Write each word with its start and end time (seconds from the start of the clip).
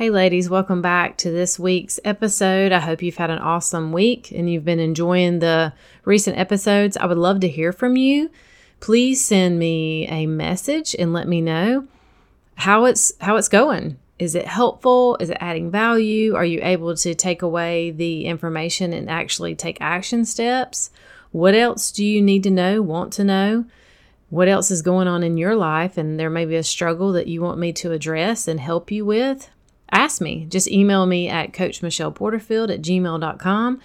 Hey, 0.00 0.08
ladies, 0.08 0.48
welcome 0.48 0.80
back 0.80 1.18
to 1.18 1.30
this 1.30 1.58
week's 1.58 2.00
episode. 2.06 2.72
I 2.72 2.78
hope 2.78 3.02
you've 3.02 3.18
had 3.18 3.28
an 3.28 3.38
awesome 3.38 3.92
week 3.92 4.32
and 4.32 4.50
you've 4.50 4.64
been 4.64 4.80
enjoying 4.80 5.40
the 5.40 5.74
recent 6.06 6.38
episodes. 6.38 6.96
I 6.96 7.04
would 7.04 7.18
love 7.18 7.40
to 7.40 7.48
hear 7.48 7.70
from 7.70 7.98
you. 7.98 8.30
Please 8.80 9.22
send 9.22 9.58
me 9.58 10.08
a 10.08 10.24
message 10.24 10.96
and 10.98 11.12
let 11.12 11.28
me 11.28 11.42
know 11.42 11.86
how 12.54 12.86
it's 12.86 13.12
how 13.20 13.36
it's 13.36 13.50
going. 13.50 13.98
Is 14.18 14.34
it 14.34 14.46
helpful? 14.46 15.18
Is 15.20 15.28
it 15.28 15.36
adding 15.38 15.70
value? 15.70 16.34
Are 16.34 16.46
you 16.46 16.60
able 16.62 16.96
to 16.96 17.14
take 17.14 17.42
away 17.42 17.90
the 17.90 18.24
information 18.24 18.94
and 18.94 19.10
actually 19.10 19.54
take 19.54 19.82
action 19.82 20.24
steps? 20.24 20.90
What 21.30 21.54
else 21.54 21.92
do 21.92 22.06
you 22.06 22.22
need 22.22 22.42
to 22.44 22.50
know, 22.50 22.80
want 22.80 23.12
to 23.12 23.24
know? 23.24 23.66
What 24.30 24.48
else 24.48 24.70
is 24.70 24.80
going 24.80 25.08
on 25.08 25.22
in 25.22 25.36
your 25.36 25.56
life? 25.56 25.98
And 25.98 26.18
there 26.18 26.30
may 26.30 26.46
be 26.46 26.56
a 26.56 26.62
struggle 26.62 27.12
that 27.12 27.26
you 27.26 27.42
want 27.42 27.58
me 27.58 27.74
to 27.74 27.92
address 27.92 28.48
and 28.48 28.60
help 28.60 28.90
you 28.90 29.04
with 29.04 29.50
ask 29.92 30.20
me. 30.20 30.46
Just 30.48 30.68
email 30.68 31.06
me 31.06 31.28
at 31.28 31.52
coachmichelleporterfield 31.52 32.72
at 32.72 32.82
gmail.com. 32.82 33.80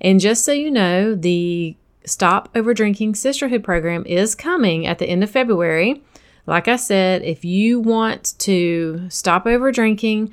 And 0.00 0.20
just 0.20 0.44
so 0.44 0.52
you 0.52 0.70
know, 0.70 1.14
the 1.14 1.76
Stop 2.04 2.48
Over 2.54 2.72
Drinking 2.72 3.14
Sisterhood 3.14 3.62
program 3.62 4.04
is 4.06 4.34
coming 4.34 4.86
at 4.86 4.98
the 4.98 5.06
end 5.06 5.22
of 5.22 5.30
February. 5.30 6.02
Like 6.46 6.68
I 6.68 6.76
said, 6.76 7.22
if 7.22 7.44
you 7.44 7.80
want 7.80 8.38
to 8.38 9.06
stop 9.10 9.46
over 9.46 9.70
drinking, 9.70 10.32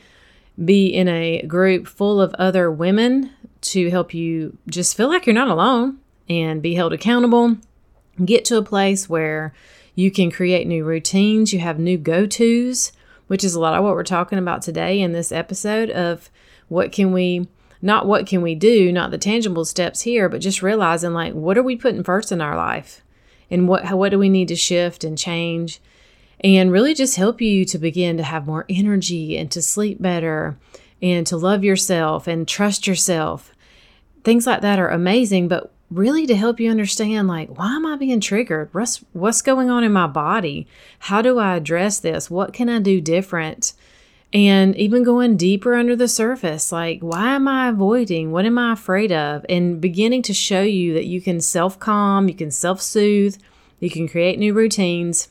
be 0.64 0.88
in 0.88 1.10
a 1.10 1.42
group 1.42 1.88
full 1.88 2.22
of 2.22 2.34
other 2.36 2.72
women 2.72 3.32
to 3.62 3.90
help 3.90 4.14
you 4.14 4.58
just 4.70 4.96
feel 4.96 5.10
like 5.10 5.26
you're 5.26 5.34
not 5.34 5.50
alone 5.50 5.98
and 6.30 6.62
be 6.62 6.76
held 6.76 6.94
accountable, 6.94 7.58
get 8.24 8.46
to 8.46 8.58
a 8.58 8.64
place 8.64 9.10
where 9.10 9.54
you 9.96 10.10
can 10.12 10.32
create 10.32 10.68
new 10.68 10.86
routines, 10.86 11.52
you 11.52 11.60
have 11.60 11.80
new 11.80 11.98
go 11.98 12.26
tos 12.26 12.94
which 13.28 13.44
is 13.44 13.56
a 13.56 13.60
lot 13.60 13.76
of 13.76 13.84
what 13.84 13.94
we're 13.94 14.04
talking 14.04 14.40
about 14.40 14.62
today 14.62 15.00
in 15.00 15.12
this 15.12 15.32
episode 15.32 15.90
of 15.90 16.30
what 16.68 16.92
can 16.92 17.12
we 17.12 17.48
not 17.82 18.08
what 18.08 18.26
can 18.26 18.42
we 18.42 18.56
do, 18.56 18.92
not 18.92 19.12
the 19.12 19.18
tangible 19.18 19.66
steps 19.66 20.02
here, 20.02 20.28
but 20.28 20.42
just 20.42 20.64
realizing 20.64 21.14
like 21.14 21.34
what 21.34 21.58
are 21.58 21.64
we 21.64 21.76
putting 21.76 22.04
first 22.04 22.32
in 22.32 22.42
our 22.42 22.56
life? 22.56 23.04
And 23.52 23.68
what 23.68 23.92
what 23.94 24.10
do 24.10 24.20
we 24.20 24.30
need 24.30 24.48
to 24.48 24.56
shift 24.56 25.04
and 25.04 25.18
change? 25.18 25.80
And 26.40 26.72
really 26.72 26.94
just 26.94 27.16
help 27.16 27.42
you 27.42 27.64
to 27.66 27.78
begin 27.78 28.18
to 28.18 28.24
have 28.24 28.48
more 28.48 28.66
energy 28.70 29.38
and 29.38 29.52
to 29.52 29.62
sleep 29.62 30.02
better 30.02 30.58
and 31.02 31.26
to 31.28 31.38
love 31.38 31.64
yourself 31.64 32.28
and 32.28 32.48
trust 32.48 32.88
yourself. 32.88 33.54
Things 34.24 34.48
like 34.48 34.62
that 34.62 34.80
are 34.80 34.90
amazing, 34.90 35.48
but 35.48 35.72
really 35.92 36.26
to 36.26 36.36
help 36.36 36.60
you 36.60 36.70
understand 36.70 37.28
like 37.28 37.50
why 37.58 37.76
am 37.76 37.86
i 37.86 37.96
being 37.96 38.20
triggered? 38.20 38.74
What's 38.74 38.98
what's 39.14 39.42
going 39.42 39.70
on 39.70 39.84
in 39.84 39.94
my 39.94 40.08
body? 40.08 40.68
How 41.00 41.22
do 41.22 41.40
i 41.40 41.56
address 41.56 42.00
this? 42.00 42.30
What 42.30 42.54
can 42.54 42.70
i 42.70 42.80
do 42.80 43.02
different? 43.02 43.74
And 44.34 44.76
even 44.76 45.04
going 45.04 45.38
deeper 45.38 45.76
under 45.76 45.96
the 45.96 46.08
surface 46.08 46.72
like 46.72 47.02
why 47.02 47.36
am 47.36 47.48
i 47.48 47.70
avoiding? 47.70 48.32
What 48.32 48.46
am 48.46 48.58
i 48.58 48.74
afraid 48.74 49.12
of? 49.12 49.46
And 49.48 49.80
beginning 49.80 50.24
to 50.24 50.34
show 50.34 50.62
you 50.62 50.94
that 50.94 51.06
you 51.06 51.22
can 51.22 51.40
self-calm 51.40 52.30
you 52.30 52.36
can 52.36 52.52
self-soothe 52.52 53.38
you 53.80 53.90
can 53.90 54.08
create 54.08 54.40
new 54.40 54.54
routines 54.54 55.30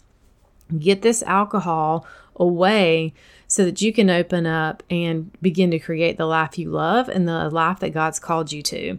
get 0.79 1.03
this 1.03 1.23
alcohol 1.25 2.07
away 2.37 3.13
so 3.47 3.65
that 3.65 3.83
you 3.83 3.93
can 3.93 4.11
open 4.11 4.47
up 4.47 4.83
and 4.91 5.31
begin 5.43 5.71
to 5.71 5.79
create 5.79 6.17
the 6.17 6.27
life 6.27 6.59
you 6.59 6.71
love 6.71 7.09
and 7.09 7.29
the 7.29 7.51
life 7.51 7.81
that 7.81 7.91
god's 7.91 8.19
called 8.19 8.51
you 8.51 8.63
to 8.63 8.99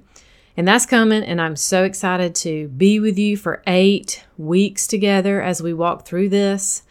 and 0.58 0.68
that's 0.68 0.86
coming, 0.86 1.24
and 1.24 1.42
I'm 1.42 1.56
so 1.56 1.84
excited 1.84 2.34
to 2.36 2.70
be 2.70 3.00
with 3.00 3.18
you 3.18 3.36
for 3.36 3.62
eight 3.68 4.24
weeks 4.38 4.88
together 4.88 5.42
as 5.42 5.62
we 5.62 5.74
walk 5.74 6.06
through 6.06 6.30
this. 6.30 6.84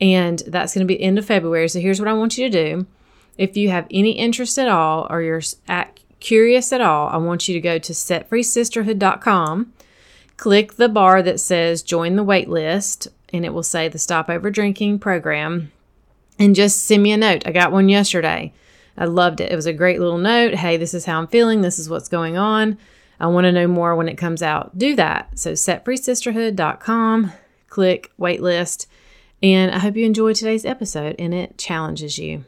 And 0.00 0.42
that's 0.46 0.72
going 0.72 0.86
to 0.86 0.92
be 0.92 1.00
end 1.00 1.18
of 1.18 1.26
February. 1.26 1.68
So 1.68 1.80
here's 1.80 2.00
what 2.00 2.08
I 2.08 2.14
want 2.14 2.38
you 2.38 2.48
to 2.48 2.50
do. 2.50 2.86
If 3.36 3.56
you 3.56 3.68
have 3.68 3.86
any 3.90 4.12
interest 4.12 4.58
at 4.58 4.68
all 4.68 5.06
or 5.10 5.20
you're 5.20 5.42
at, 5.68 6.00
curious 6.20 6.72
at 6.72 6.80
all, 6.80 7.08
I 7.08 7.18
want 7.18 7.48
you 7.48 7.54
to 7.54 7.60
go 7.60 7.78
to 7.78 7.92
setfreesisterhood.com, 7.92 9.72
click 10.38 10.74
the 10.74 10.88
bar 10.88 11.22
that 11.22 11.40
says 11.40 11.82
join 11.82 12.16
the 12.16 12.22
wait 12.22 12.48
list, 12.48 13.08
and 13.32 13.44
it 13.44 13.52
will 13.52 13.62
say 13.62 13.88
the 13.88 13.98
Stop 13.98 14.30
Over 14.30 14.50
Drinking 14.50 14.98
program, 14.98 15.70
and 16.38 16.54
just 16.54 16.84
send 16.86 17.02
me 17.02 17.12
a 17.12 17.18
note. 17.18 17.46
I 17.46 17.52
got 17.52 17.72
one 17.72 17.90
yesterday. 17.90 18.52
I 18.96 19.04
loved 19.04 19.40
it. 19.40 19.52
It 19.52 19.56
was 19.56 19.66
a 19.66 19.72
great 19.72 20.00
little 20.00 20.18
note. 20.18 20.54
Hey, 20.54 20.76
this 20.76 20.94
is 20.94 21.04
how 21.04 21.18
I'm 21.18 21.26
feeling. 21.26 21.60
This 21.60 21.78
is 21.78 21.88
what's 21.88 22.08
going 22.08 22.36
on. 22.36 22.78
I 23.20 23.26
want 23.26 23.44
to 23.44 23.52
know 23.52 23.66
more 23.66 23.94
when 23.94 24.08
it 24.08 24.16
comes 24.16 24.42
out. 24.42 24.76
Do 24.78 24.96
that. 24.96 25.38
So 25.38 25.52
setfreesisterhood.com, 25.52 27.32
click 27.68 28.10
waitlist, 28.18 28.86
and 29.42 29.70
I 29.70 29.78
hope 29.78 29.96
you 29.96 30.06
enjoy 30.06 30.32
today's 30.32 30.64
episode 30.64 31.16
and 31.18 31.34
it 31.34 31.58
challenges 31.58 32.18
you. 32.18 32.44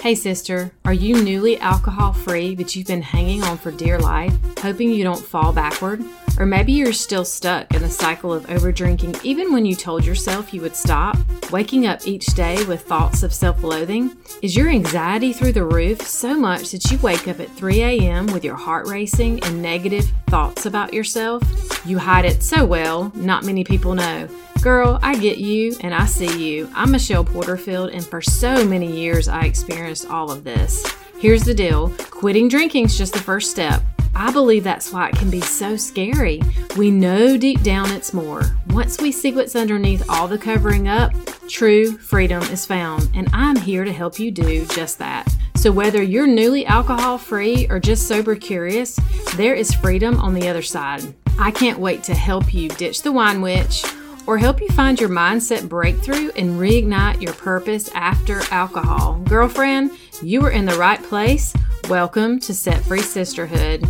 Hey, 0.00 0.14
sister, 0.14 0.70
are 0.84 0.92
you 0.92 1.20
newly 1.22 1.58
alcohol 1.58 2.12
free, 2.12 2.54
but 2.54 2.76
you've 2.76 2.86
been 2.86 3.02
hanging 3.02 3.42
on 3.42 3.56
for 3.56 3.72
dear 3.72 3.98
life, 3.98 4.32
hoping 4.58 4.90
you 4.90 5.02
don't 5.02 5.24
fall 5.24 5.52
backward? 5.52 6.04
Or 6.38 6.44
maybe 6.44 6.72
you're 6.72 6.92
still 6.92 7.24
stuck 7.24 7.74
in 7.74 7.82
a 7.82 7.88
cycle 7.88 8.32
of 8.32 8.46
overdrinking 8.46 9.24
even 9.24 9.52
when 9.52 9.64
you 9.64 9.74
told 9.74 10.04
yourself 10.04 10.52
you 10.52 10.60
would 10.60 10.76
stop, 10.76 11.16
waking 11.50 11.86
up 11.86 12.06
each 12.06 12.26
day 12.26 12.62
with 12.66 12.82
thoughts 12.82 13.22
of 13.22 13.32
self 13.32 13.64
loathing? 13.64 14.16
Is 14.42 14.54
your 14.54 14.68
anxiety 14.68 15.32
through 15.32 15.52
the 15.52 15.64
roof 15.64 16.02
so 16.02 16.38
much 16.38 16.70
that 16.70 16.90
you 16.90 16.98
wake 16.98 17.26
up 17.26 17.40
at 17.40 17.50
3 17.50 17.82
a.m. 17.82 18.26
with 18.26 18.44
your 18.44 18.54
heart 18.54 18.86
racing 18.86 19.42
and 19.44 19.62
negative 19.62 20.12
thoughts 20.28 20.66
about 20.66 20.92
yourself? 20.92 21.42
You 21.86 21.98
hide 21.98 22.26
it 22.26 22.42
so 22.42 22.64
well, 22.66 23.10
not 23.14 23.44
many 23.44 23.64
people 23.64 23.94
know. 23.94 24.28
Girl, 24.66 24.98
I 25.00 25.16
get 25.16 25.38
you 25.38 25.76
and 25.82 25.94
I 25.94 26.06
see 26.06 26.44
you. 26.44 26.68
I'm 26.74 26.90
Michelle 26.90 27.22
Porterfield, 27.22 27.90
and 27.90 28.04
for 28.04 28.20
so 28.20 28.64
many 28.64 28.90
years 28.90 29.28
I 29.28 29.42
experienced 29.42 30.10
all 30.10 30.28
of 30.28 30.42
this. 30.42 30.84
Here's 31.20 31.44
the 31.44 31.54
deal 31.54 31.90
quitting 32.10 32.48
drinking 32.48 32.86
is 32.86 32.98
just 32.98 33.12
the 33.12 33.20
first 33.20 33.52
step. 33.52 33.80
I 34.12 34.32
believe 34.32 34.64
that's 34.64 34.92
why 34.92 35.10
it 35.10 35.14
can 35.14 35.30
be 35.30 35.40
so 35.40 35.76
scary. 35.76 36.42
We 36.76 36.90
know 36.90 37.36
deep 37.36 37.62
down 37.62 37.92
it's 37.92 38.12
more. 38.12 38.56
Once 38.70 39.00
we 39.00 39.12
see 39.12 39.30
what's 39.30 39.54
underneath 39.54 40.04
all 40.10 40.26
the 40.26 40.36
covering 40.36 40.88
up, 40.88 41.12
true 41.48 41.96
freedom 41.96 42.42
is 42.42 42.66
found, 42.66 43.08
and 43.14 43.28
I'm 43.32 43.54
here 43.54 43.84
to 43.84 43.92
help 43.92 44.18
you 44.18 44.32
do 44.32 44.66
just 44.66 44.98
that. 44.98 45.32
So, 45.54 45.70
whether 45.70 46.02
you're 46.02 46.26
newly 46.26 46.66
alcohol 46.66 47.18
free 47.18 47.68
or 47.70 47.78
just 47.78 48.08
sober 48.08 48.34
curious, 48.34 48.98
there 49.36 49.54
is 49.54 49.72
freedom 49.72 50.18
on 50.18 50.34
the 50.34 50.48
other 50.48 50.62
side. 50.62 51.14
I 51.38 51.52
can't 51.52 51.78
wait 51.78 52.02
to 52.04 52.14
help 52.16 52.52
you 52.52 52.68
ditch 52.70 53.02
the 53.02 53.12
wine 53.12 53.42
witch 53.42 53.84
or 54.26 54.38
help 54.38 54.60
you 54.60 54.68
find 54.68 55.00
your 55.00 55.08
mindset 55.08 55.68
breakthrough 55.68 56.30
and 56.36 56.60
reignite 56.60 57.22
your 57.22 57.32
purpose 57.34 57.90
after 57.94 58.42
alcohol. 58.50 59.20
Girlfriend, 59.28 59.92
you 60.22 60.44
are 60.44 60.50
in 60.50 60.66
the 60.66 60.76
right 60.76 61.02
place. 61.02 61.54
Welcome 61.88 62.40
to 62.40 62.54
Set 62.54 62.82
Free 62.82 63.00
Sisterhood. 63.00 63.84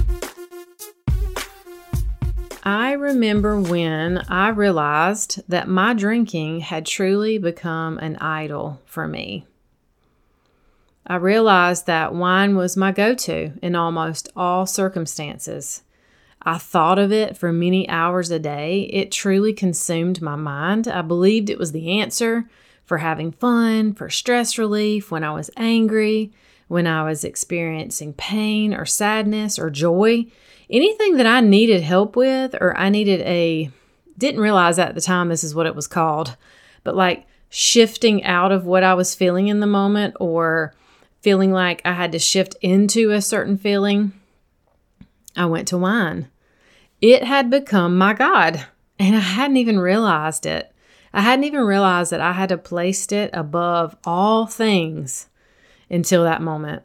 I 2.62 2.92
remember 2.92 3.60
when 3.60 4.18
I 4.28 4.48
realized 4.48 5.42
that 5.48 5.68
my 5.68 5.94
drinking 5.94 6.60
had 6.60 6.84
truly 6.84 7.38
become 7.38 7.98
an 7.98 8.16
idol 8.16 8.82
for 8.84 9.06
me. 9.06 9.46
I 11.06 11.14
realized 11.16 11.86
that 11.86 12.12
wine 12.12 12.56
was 12.56 12.76
my 12.76 12.90
go 12.90 13.14
to 13.14 13.52
in 13.62 13.76
almost 13.76 14.28
all 14.34 14.66
circumstances. 14.66 15.84
I 16.46 16.58
thought 16.58 17.00
of 17.00 17.10
it 17.10 17.36
for 17.36 17.52
many 17.52 17.88
hours 17.88 18.30
a 18.30 18.38
day. 18.38 18.82
It 18.92 19.10
truly 19.10 19.52
consumed 19.52 20.22
my 20.22 20.36
mind. 20.36 20.86
I 20.86 21.02
believed 21.02 21.50
it 21.50 21.58
was 21.58 21.72
the 21.72 21.98
answer 21.98 22.48
for 22.84 22.98
having 22.98 23.32
fun, 23.32 23.94
for 23.94 24.08
stress 24.08 24.56
relief, 24.56 25.10
when 25.10 25.24
I 25.24 25.32
was 25.32 25.50
angry, 25.56 26.30
when 26.68 26.86
I 26.86 27.02
was 27.02 27.24
experiencing 27.24 28.12
pain 28.12 28.72
or 28.72 28.86
sadness 28.86 29.58
or 29.58 29.70
joy. 29.70 30.26
Anything 30.70 31.16
that 31.16 31.26
I 31.26 31.40
needed 31.40 31.82
help 31.82 32.14
with, 32.14 32.54
or 32.60 32.76
I 32.76 32.90
needed 32.90 33.22
a, 33.22 33.68
didn't 34.16 34.40
realize 34.40 34.78
at 34.78 34.94
the 34.94 35.00
time 35.00 35.28
this 35.28 35.42
is 35.42 35.54
what 35.54 35.66
it 35.66 35.74
was 35.74 35.88
called, 35.88 36.36
but 36.84 36.94
like 36.94 37.26
shifting 37.50 38.22
out 38.22 38.52
of 38.52 38.66
what 38.66 38.84
I 38.84 38.94
was 38.94 39.16
feeling 39.16 39.48
in 39.48 39.58
the 39.58 39.66
moment 39.66 40.14
or 40.20 40.74
feeling 41.22 41.50
like 41.50 41.82
I 41.84 41.92
had 41.92 42.12
to 42.12 42.20
shift 42.20 42.54
into 42.60 43.10
a 43.10 43.20
certain 43.20 43.58
feeling, 43.58 44.12
I 45.36 45.46
went 45.46 45.66
to 45.68 45.78
wine. 45.78 46.28
It 47.00 47.24
had 47.24 47.50
become 47.50 47.98
my 47.98 48.14
God, 48.14 48.66
and 48.98 49.14
I 49.14 49.20
hadn't 49.20 49.58
even 49.58 49.78
realized 49.78 50.46
it. 50.46 50.72
I 51.12 51.20
hadn't 51.20 51.44
even 51.44 51.60
realized 51.60 52.12
that 52.12 52.20
I 52.20 52.32
had 52.32 52.50
to 52.50 52.58
placed 52.58 53.12
it 53.12 53.30
above 53.32 53.96
all 54.04 54.46
things 54.46 55.28
until 55.90 56.24
that 56.24 56.42
moment. 56.42 56.82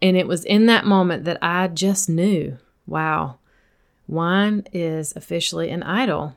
And 0.00 0.16
it 0.16 0.26
was 0.26 0.44
in 0.44 0.66
that 0.66 0.86
moment 0.86 1.24
that 1.24 1.38
I 1.42 1.68
just 1.68 2.08
knew 2.08 2.58
wow, 2.86 3.36
wine 4.06 4.64
is 4.72 5.14
officially 5.14 5.68
an 5.68 5.82
idol. 5.82 6.34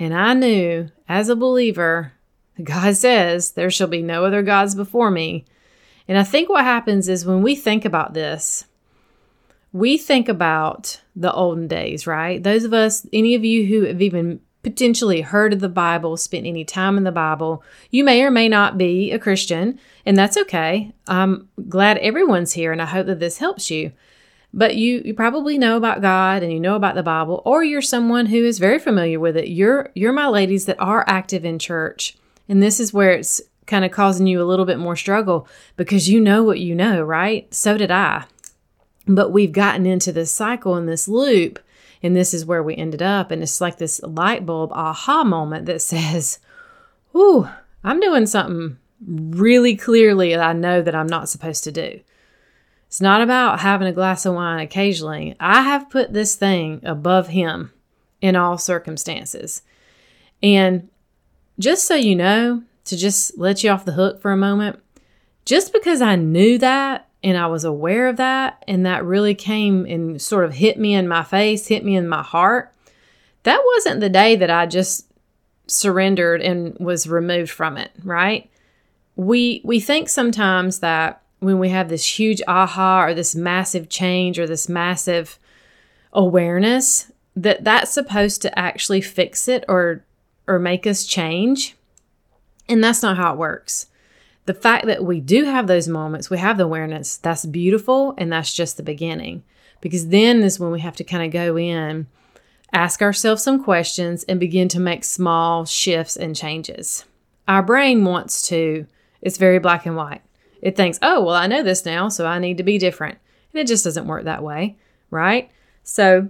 And 0.00 0.12
I 0.12 0.34
knew 0.34 0.90
as 1.08 1.28
a 1.28 1.36
believer, 1.36 2.12
God 2.62 2.96
says, 2.96 3.52
There 3.52 3.70
shall 3.70 3.86
be 3.86 4.02
no 4.02 4.24
other 4.24 4.42
gods 4.42 4.74
before 4.74 5.10
me. 5.10 5.44
And 6.08 6.18
I 6.18 6.24
think 6.24 6.48
what 6.48 6.64
happens 6.64 7.08
is 7.08 7.24
when 7.24 7.42
we 7.42 7.54
think 7.54 7.84
about 7.84 8.14
this, 8.14 8.64
we 9.76 9.98
think 9.98 10.28
about 10.28 11.00
the 11.14 11.32
olden 11.32 11.68
days, 11.68 12.06
right? 12.06 12.42
Those 12.42 12.64
of 12.64 12.72
us, 12.72 13.06
any 13.12 13.34
of 13.34 13.44
you 13.44 13.66
who 13.66 13.82
have 13.82 14.00
even 14.00 14.40
potentially 14.62 15.20
heard 15.20 15.52
of 15.52 15.60
the 15.60 15.68
Bible, 15.68 16.16
spent 16.16 16.46
any 16.46 16.64
time 16.64 16.96
in 16.96 17.04
the 17.04 17.12
Bible. 17.12 17.62
You 17.90 18.02
may 18.02 18.22
or 18.22 18.30
may 18.30 18.48
not 18.48 18.78
be 18.78 19.12
a 19.12 19.18
Christian, 19.18 19.78
and 20.04 20.16
that's 20.16 20.36
okay. 20.38 20.92
I'm 21.06 21.48
glad 21.68 21.98
everyone's 21.98 22.54
here, 22.54 22.72
and 22.72 22.80
I 22.80 22.86
hope 22.86 23.06
that 23.06 23.20
this 23.20 23.38
helps 23.38 23.70
you. 23.70 23.92
But 24.54 24.76
you, 24.76 25.02
you 25.04 25.12
probably 25.12 25.58
know 25.58 25.76
about 25.76 26.00
God 26.00 26.42
and 26.42 26.50
you 26.50 26.58
know 26.58 26.74
about 26.74 26.94
the 26.94 27.02
Bible, 27.02 27.42
or 27.44 27.62
you're 27.62 27.82
someone 27.82 28.26
who 28.26 28.44
is 28.44 28.58
very 28.58 28.78
familiar 28.78 29.20
with 29.20 29.36
it. 29.36 29.48
You're 29.48 29.90
you're 29.94 30.12
my 30.12 30.28
ladies 30.28 30.64
that 30.64 30.80
are 30.80 31.04
active 31.06 31.44
in 31.44 31.58
church. 31.58 32.16
And 32.48 32.62
this 32.62 32.80
is 32.80 32.94
where 32.94 33.12
it's 33.12 33.42
kind 33.66 33.84
of 33.84 33.90
causing 33.90 34.26
you 34.26 34.40
a 34.40 34.44
little 34.46 34.64
bit 34.64 34.78
more 34.78 34.96
struggle 34.96 35.46
because 35.76 36.08
you 36.08 36.20
know 36.20 36.42
what 36.42 36.60
you 36.60 36.74
know, 36.74 37.02
right? 37.02 37.52
So 37.52 37.76
did 37.76 37.90
I. 37.90 38.24
But 39.06 39.30
we've 39.30 39.52
gotten 39.52 39.86
into 39.86 40.12
this 40.12 40.32
cycle 40.32 40.74
and 40.74 40.88
this 40.88 41.06
loop, 41.06 41.58
and 42.02 42.16
this 42.16 42.34
is 42.34 42.44
where 42.44 42.62
we 42.62 42.76
ended 42.76 43.02
up. 43.02 43.30
And 43.30 43.42
it's 43.42 43.60
like 43.60 43.78
this 43.78 44.00
light 44.02 44.44
bulb 44.44 44.72
aha 44.72 45.24
moment 45.24 45.66
that 45.66 45.82
says, 45.82 46.38
Ooh, 47.14 47.48
I'm 47.84 48.00
doing 48.00 48.26
something 48.26 48.78
really 49.06 49.76
clearly 49.76 50.30
that 50.30 50.40
I 50.40 50.52
know 50.52 50.82
that 50.82 50.94
I'm 50.94 51.06
not 51.06 51.28
supposed 51.28 51.64
to 51.64 51.72
do. 51.72 52.00
It's 52.88 53.00
not 53.00 53.20
about 53.20 53.60
having 53.60 53.88
a 53.88 53.92
glass 53.92 54.24
of 54.26 54.34
wine 54.34 54.60
occasionally. 54.60 55.36
I 55.40 55.62
have 55.62 55.90
put 55.90 56.12
this 56.12 56.34
thing 56.34 56.80
above 56.84 57.28
him 57.28 57.72
in 58.20 58.36
all 58.36 58.58
circumstances. 58.58 59.62
And 60.42 60.88
just 61.58 61.86
so 61.86 61.94
you 61.94 62.14
know, 62.14 62.62
to 62.84 62.96
just 62.96 63.36
let 63.38 63.64
you 63.64 63.70
off 63.70 63.84
the 63.84 63.92
hook 63.92 64.20
for 64.20 64.30
a 64.30 64.36
moment, 64.36 64.80
just 65.44 65.72
because 65.72 66.00
I 66.00 66.16
knew 66.16 66.58
that 66.58 67.08
and 67.26 67.36
I 67.36 67.48
was 67.48 67.64
aware 67.64 68.06
of 68.06 68.18
that, 68.18 68.64
and 68.68 68.86
that 68.86 69.04
really 69.04 69.34
came 69.34 69.84
and 69.84 70.22
sort 70.22 70.44
of 70.44 70.54
hit 70.54 70.78
me 70.78 70.94
in 70.94 71.08
my 71.08 71.24
face, 71.24 71.66
hit 71.66 71.84
me 71.84 71.96
in 71.96 72.06
my 72.06 72.22
heart, 72.22 72.72
that 73.42 73.60
wasn't 73.74 73.98
the 73.98 74.08
day 74.08 74.36
that 74.36 74.48
I 74.48 74.66
just 74.66 75.10
surrendered 75.66 76.40
and 76.40 76.78
was 76.78 77.08
removed 77.08 77.50
from 77.50 77.78
it, 77.78 77.90
right? 78.04 78.48
We 79.16 79.60
we 79.64 79.80
think 79.80 80.08
sometimes 80.08 80.78
that 80.78 81.20
when 81.40 81.58
we 81.58 81.70
have 81.70 81.88
this 81.88 82.18
huge 82.18 82.40
aha 82.46 83.02
or 83.02 83.12
this 83.12 83.34
massive 83.34 83.88
change 83.88 84.38
or 84.38 84.46
this 84.46 84.68
massive 84.68 85.36
awareness 86.12 87.10
that 87.34 87.64
that's 87.64 87.90
supposed 87.90 88.40
to 88.42 88.56
actually 88.56 89.00
fix 89.00 89.48
it 89.48 89.64
or 89.66 90.04
or 90.46 90.60
make 90.60 90.86
us 90.86 91.04
change 91.04 91.74
and 92.68 92.84
that's 92.84 93.02
not 93.02 93.16
how 93.16 93.32
it 93.32 93.38
works. 93.38 93.86
The 94.46 94.54
fact 94.54 94.86
that 94.86 95.04
we 95.04 95.20
do 95.20 95.44
have 95.44 95.66
those 95.66 95.88
moments, 95.88 96.30
we 96.30 96.38
have 96.38 96.56
the 96.56 96.64
awareness, 96.64 97.16
that's 97.16 97.44
beautiful. 97.44 98.14
And 98.16 98.32
that's 98.32 98.54
just 98.54 98.76
the 98.76 98.82
beginning. 98.82 99.42
Because 99.80 100.08
then 100.08 100.42
is 100.42 100.58
when 100.58 100.70
we 100.70 100.80
have 100.80 100.96
to 100.96 101.04
kind 101.04 101.24
of 101.24 101.32
go 101.32 101.58
in, 101.58 102.06
ask 102.72 103.02
ourselves 103.02 103.42
some 103.42 103.62
questions, 103.62 104.24
and 104.24 104.40
begin 104.40 104.68
to 104.68 104.80
make 104.80 105.04
small 105.04 105.64
shifts 105.64 106.16
and 106.16 106.34
changes. 106.34 107.04
Our 107.46 107.62
brain 107.62 108.04
wants 108.04 108.42
to, 108.48 108.86
it's 109.20 109.36
very 109.36 109.58
black 109.58 109.84
and 109.84 109.96
white. 109.96 110.22
It 110.62 110.76
thinks, 110.76 110.98
oh, 111.02 111.22
well, 111.22 111.34
I 111.34 111.46
know 111.46 111.62
this 111.62 111.84
now, 111.84 112.08
so 112.08 112.26
I 112.26 112.38
need 112.38 112.56
to 112.56 112.62
be 112.62 112.78
different. 112.78 113.18
And 113.52 113.60
it 113.60 113.66
just 113.66 113.84
doesn't 113.84 114.06
work 114.06 114.24
that 114.24 114.42
way, 114.42 114.76
right? 115.10 115.50
So 115.82 116.28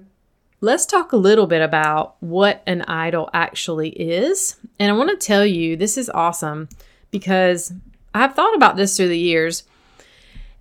let's 0.61 0.85
talk 0.85 1.13
a 1.13 1.17
little 1.17 1.47
bit 1.47 1.63
about 1.63 2.17
what 2.21 2.63
an 2.67 2.83
idol 2.83 3.31
actually 3.33 3.91
is. 3.91 4.57
And 4.79 4.91
I 4.91 4.95
want 4.97 5.11
to 5.11 5.27
tell 5.27 5.47
you 5.47 5.77
this 5.77 5.97
is 5.97 6.11
awesome 6.11 6.69
because 7.11 7.73
I've 8.17 8.35
thought 8.35 8.55
about 8.55 8.77
this 8.77 8.97
through 8.97 9.09
the 9.09 9.19
years. 9.19 9.65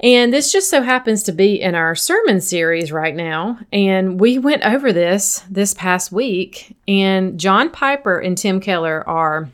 And 0.02 0.34
this 0.34 0.52
just 0.52 0.70
so 0.70 0.82
happens 0.82 1.24
to 1.24 1.32
be 1.32 1.62
in 1.62 1.74
our 1.74 1.96
sermon 1.96 2.42
series 2.42 2.92
right 2.92 3.16
now. 3.16 3.60
And 3.72 4.20
we 4.20 4.38
went 4.38 4.64
over 4.64 4.92
this 4.92 5.44
this 5.50 5.74
past 5.74 6.12
week. 6.12 6.76
And 6.88 7.40
John 7.40 7.70
Piper 7.70 8.20
and 8.20 8.38
Tim 8.38 8.60
Keller 8.60 9.08
are 9.08 9.50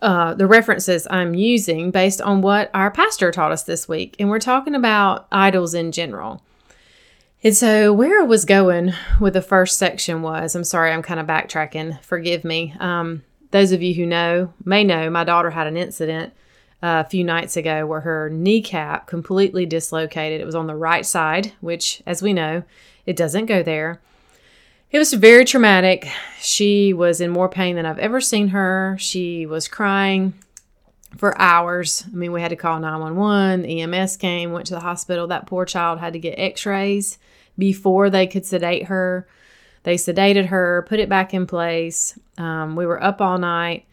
uh, 0.00 0.34
the 0.34 0.46
references 0.46 1.08
I'm 1.10 1.34
using 1.34 1.90
based 1.90 2.20
on 2.20 2.40
what 2.40 2.70
our 2.72 2.90
pastor 2.90 3.32
taught 3.32 3.52
us 3.52 3.64
this 3.64 3.88
week. 3.88 4.14
And 4.18 4.30
we're 4.30 4.38
talking 4.38 4.74
about 4.74 5.26
idols 5.32 5.74
in 5.74 5.90
general. 5.90 6.42
And 7.42 7.54
so, 7.54 7.92
where 7.92 8.22
I 8.22 8.24
was 8.24 8.46
going 8.46 8.94
with 9.20 9.34
the 9.34 9.42
first 9.42 9.78
section 9.78 10.22
was 10.22 10.54
I'm 10.54 10.64
sorry, 10.64 10.92
I'm 10.92 11.02
kind 11.02 11.20
of 11.20 11.26
backtracking. 11.26 12.00
Forgive 12.02 12.42
me. 12.44 12.74
Um, 12.80 13.22
those 13.50 13.72
of 13.72 13.82
you 13.82 13.92
who 13.94 14.06
know 14.06 14.52
may 14.64 14.82
know 14.82 15.10
my 15.10 15.24
daughter 15.24 15.50
had 15.50 15.66
an 15.66 15.76
incident 15.76 16.32
a 16.82 17.04
few 17.04 17.24
nights 17.24 17.56
ago 17.56 17.86
where 17.86 18.00
her 18.00 18.30
kneecap 18.30 19.06
completely 19.06 19.66
dislocated. 19.66 20.40
It 20.40 20.46
was 20.46 20.54
on 20.54 20.66
the 20.66 20.76
right 20.76 21.06
side, 21.06 21.52
which, 21.60 22.02
as 22.06 22.22
we 22.22 22.32
know, 22.32 22.62
it 23.06 23.16
doesn't 23.16 23.46
go 23.46 23.62
there. 23.62 24.00
It 24.90 24.98
was 24.98 25.12
very 25.12 25.44
traumatic. 25.44 26.08
She 26.40 26.92
was 26.92 27.20
in 27.20 27.30
more 27.30 27.48
pain 27.48 27.76
than 27.76 27.86
I've 27.86 27.98
ever 27.98 28.20
seen 28.20 28.48
her. 28.48 28.96
She 29.00 29.44
was 29.44 29.66
crying 29.66 30.34
for 31.16 31.40
hours. 31.40 32.04
I 32.06 32.14
mean, 32.14 32.32
we 32.32 32.40
had 32.40 32.50
to 32.50 32.56
call 32.56 32.78
911. 32.78 33.64
EMS 33.64 34.16
came, 34.16 34.52
went 34.52 34.66
to 34.66 34.74
the 34.74 34.80
hospital. 34.80 35.26
That 35.26 35.46
poor 35.46 35.64
child 35.64 35.98
had 35.98 36.12
to 36.12 36.18
get 36.18 36.38
x 36.38 36.64
rays 36.66 37.18
before 37.58 38.10
they 38.10 38.26
could 38.26 38.46
sedate 38.46 38.84
her. 38.84 39.26
They 39.84 39.96
sedated 39.96 40.46
her, 40.46 40.84
put 40.88 41.00
it 41.00 41.08
back 41.08 41.34
in 41.34 41.46
place. 41.46 42.18
Um, 42.38 42.74
we 42.74 42.86
were 42.86 43.02
up 43.02 43.20
all 43.20 43.38
night. 43.38 43.86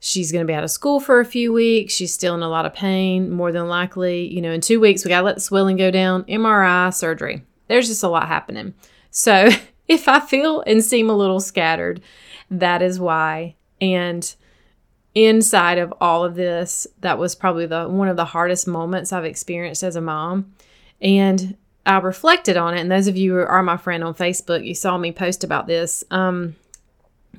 She's 0.00 0.30
going 0.30 0.46
to 0.46 0.50
be 0.50 0.54
out 0.54 0.64
of 0.64 0.70
school 0.70 1.00
for 1.00 1.18
a 1.18 1.24
few 1.24 1.52
weeks. 1.52 1.92
She's 1.92 2.14
still 2.14 2.34
in 2.34 2.42
a 2.42 2.48
lot 2.48 2.66
of 2.66 2.74
pain, 2.74 3.30
more 3.30 3.50
than 3.50 3.66
likely. 3.68 4.32
You 4.32 4.40
know, 4.40 4.52
in 4.52 4.60
two 4.60 4.78
weeks, 4.78 5.04
we 5.04 5.08
got 5.08 5.20
to 5.20 5.26
let 5.26 5.34
the 5.34 5.40
swelling 5.40 5.76
go 5.76 5.90
down, 5.90 6.24
MRI, 6.24 6.94
surgery. 6.94 7.42
There's 7.66 7.88
just 7.88 8.04
a 8.04 8.08
lot 8.08 8.28
happening. 8.28 8.74
So 9.10 9.48
if 9.88 10.08
I 10.08 10.20
feel 10.20 10.62
and 10.66 10.84
seem 10.84 11.10
a 11.10 11.16
little 11.16 11.40
scattered, 11.40 12.00
that 12.50 12.80
is 12.80 13.00
why. 13.00 13.56
And 13.80 14.34
inside 15.14 15.78
of 15.78 15.92
all 16.00 16.24
of 16.24 16.36
this, 16.36 16.86
that 17.00 17.18
was 17.18 17.34
probably 17.34 17.66
the 17.66 17.88
one 17.88 18.08
of 18.08 18.16
the 18.16 18.24
hardest 18.24 18.68
moments 18.68 19.12
I've 19.12 19.24
experienced 19.24 19.82
as 19.82 19.96
a 19.96 20.00
mom. 20.00 20.54
And 21.00 21.56
I 21.84 21.98
reflected 21.98 22.56
on 22.56 22.74
it, 22.74 22.80
and 22.80 22.90
those 22.90 23.06
of 23.06 23.16
you 23.16 23.32
who 23.34 23.40
are 23.40 23.62
my 23.62 23.76
friend 23.78 24.04
on 24.04 24.14
Facebook, 24.14 24.64
you 24.64 24.74
saw 24.74 24.98
me 24.98 25.10
post 25.10 25.42
about 25.42 25.66
this. 25.66 26.04
Um, 26.10 26.54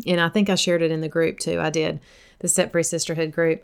and 0.08 0.20
I 0.20 0.30
think 0.30 0.50
I 0.50 0.56
shared 0.56 0.82
it 0.82 0.92
in 0.92 1.02
the 1.02 1.10
group 1.10 1.40
too. 1.40 1.60
I 1.60 1.70
did 1.70 2.00
the 2.40 2.48
Set 2.48 2.72
Free 2.72 2.84
Sisterhood 2.84 3.32
group. 3.32 3.64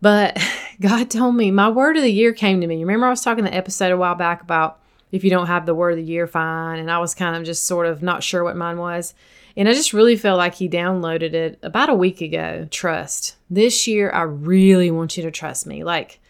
But 0.00 0.38
God 0.80 1.10
told 1.10 1.36
me 1.36 1.50
my 1.50 1.68
word 1.68 1.96
of 1.96 2.02
the 2.02 2.12
year 2.12 2.32
came 2.32 2.60
to 2.60 2.66
me. 2.66 2.76
You 2.76 2.86
remember, 2.86 3.06
I 3.06 3.10
was 3.10 3.22
talking 3.22 3.44
the 3.44 3.54
episode 3.54 3.92
a 3.92 3.96
while 3.96 4.14
back 4.14 4.42
about 4.42 4.80
if 5.12 5.24
you 5.24 5.30
don't 5.30 5.48
have 5.48 5.66
the 5.66 5.74
word 5.74 5.92
of 5.92 5.96
the 5.96 6.10
year, 6.10 6.26
fine. 6.26 6.78
And 6.78 6.90
I 6.90 6.98
was 6.98 7.14
kind 7.14 7.36
of 7.36 7.44
just 7.44 7.64
sort 7.64 7.86
of 7.86 8.02
not 8.02 8.22
sure 8.22 8.44
what 8.44 8.56
mine 8.56 8.78
was. 8.78 9.14
And 9.56 9.68
I 9.68 9.72
just 9.72 9.92
really 9.92 10.16
felt 10.16 10.38
like 10.38 10.54
he 10.54 10.68
downloaded 10.68 11.34
it 11.34 11.58
about 11.62 11.88
a 11.88 11.94
week 11.94 12.20
ago. 12.20 12.68
Trust. 12.70 13.36
This 13.50 13.86
year, 13.88 14.10
I 14.10 14.22
really 14.22 14.90
want 14.90 15.16
you 15.16 15.24
to 15.24 15.30
trust 15.32 15.66
me. 15.66 15.82
Like, 15.82 16.20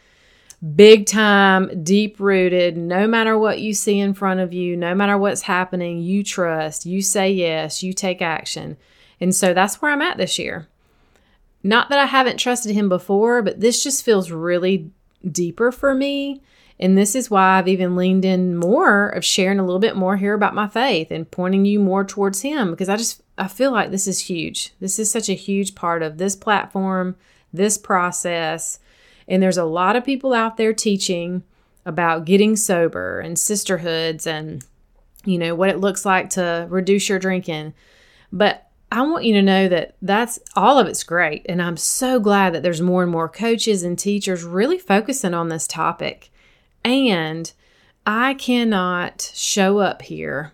big 0.74 1.06
time, 1.06 1.84
deep 1.84 2.18
rooted. 2.18 2.76
No 2.78 3.06
matter 3.06 3.38
what 3.38 3.60
you 3.60 3.74
see 3.74 3.98
in 3.98 4.14
front 4.14 4.40
of 4.40 4.54
you, 4.54 4.76
no 4.76 4.94
matter 4.94 5.18
what's 5.18 5.42
happening, 5.42 5.98
you 5.98 6.24
trust, 6.24 6.86
you 6.86 7.02
say 7.02 7.30
yes, 7.30 7.82
you 7.82 7.92
take 7.92 8.22
action. 8.22 8.78
And 9.20 9.34
so 9.34 9.52
that's 9.52 9.82
where 9.82 9.92
I'm 9.92 10.02
at 10.02 10.16
this 10.16 10.38
year. 10.38 10.68
Not 11.62 11.88
that 11.88 11.98
I 11.98 12.06
haven't 12.06 12.38
trusted 12.38 12.72
him 12.72 12.88
before, 12.88 13.42
but 13.42 13.60
this 13.60 13.82
just 13.82 14.04
feels 14.04 14.30
really 14.30 14.90
deeper 15.30 15.70
for 15.70 15.94
me. 15.94 16.40
And 16.78 16.96
this 16.96 17.14
is 17.14 17.30
why 17.30 17.58
I've 17.58 17.68
even 17.68 17.94
leaned 17.94 18.24
in 18.24 18.56
more 18.56 19.08
of 19.08 19.22
sharing 19.24 19.58
a 19.58 19.64
little 19.64 19.80
bit 19.80 19.96
more 19.96 20.16
here 20.16 20.32
about 20.32 20.54
my 20.54 20.66
faith 20.66 21.10
and 21.10 21.30
pointing 21.30 21.66
you 21.66 21.78
more 21.78 22.04
towards 22.04 22.40
him 22.40 22.70
because 22.70 22.88
I 22.88 22.96
just 22.96 23.22
I 23.36 23.48
feel 23.48 23.70
like 23.70 23.90
this 23.90 24.06
is 24.06 24.20
huge. 24.20 24.72
This 24.80 24.98
is 24.98 25.10
such 25.10 25.28
a 25.28 25.34
huge 25.34 25.74
part 25.74 26.02
of 26.02 26.16
this 26.16 26.34
platform, 26.34 27.16
this 27.52 27.76
process, 27.76 28.78
and 29.28 29.42
there's 29.42 29.58
a 29.58 29.64
lot 29.64 29.94
of 29.94 30.04
people 30.04 30.32
out 30.32 30.56
there 30.56 30.72
teaching 30.72 31.42
about 31.84 32.24
getting 32.24 32.56
sober 32.56 33.20
and 33.20 33.38
sisterhoods 33.38 34.26
and, 34.26 34.64
you 35.24 35.38
know, 35.38 35.54
what 35.54 35.68
it 35.68 35.80
looks 35.80 36.04
like 36.04 36.30
to 36.30 36.66
reduce 36.70 37.08
your 37.08 37.18
drinking. 37.18 37.74
But 38.32 38.69
I 38.92 39.02
want 39.02 39.24
you 39.24 39.34
to 39.34 39.42
know 39.42 39.68
that 39.68 39.94
that's 40.02 40.40
all 40.56 40.78
of 40.78 40.88
it's 40.88 41.04
great. 41.04 41.46
And 41.48 41.62
I'm 41.62 41.76
so 41.76 42.18
glad 42.18 42.54
that 42.54 42.62
there's 42.62 42.80
more 42.80 43.02
and 43.02 43.12
more 43.12 43.28
coaches 43.28 43.82
and 43.82 43.98
teachers 43.98 44.42
really 44.42 44.78
focusing 44.78 45.32
on 45.34 45.48
this 45.48 45.66
topic. 45.66 46.30
And 46.84 47.52
I 48.04 48.34
cannot 48.34 49.30
show 49.34 49.78
up 49.78 50.02
here 50.02 50.52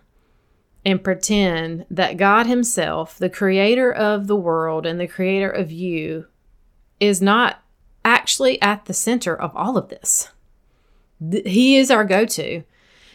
and 0.85 1.03
pretend 1.03 1.85
that 1.89 2.17
God 2.17 2.45
Himself, 2.45 3.17
the 3.17 3.29
creator 3.29 3.91
of 3.91 4.27
the 4.27 4.35
world 4.35 4.85
and 4.85 4.99
the 4.99 5.07
creator 5.07 5.49
of 5.49 5.71
you, 5.71 6.27
is 6.99 7.21
not 7.21 7.61
actually 8.05 8.61
at 8.61 8.85
the 8.85 8.93
center 8.93 9.35
of 9.35 9.55
all 9.55 9.77
of 9.77 9.89
this. 9.89 10.29
He 11.19 11.77
is 11.77 11.89
our 11.89 12.05
go 12.05 12.25
to. 12.25 12.63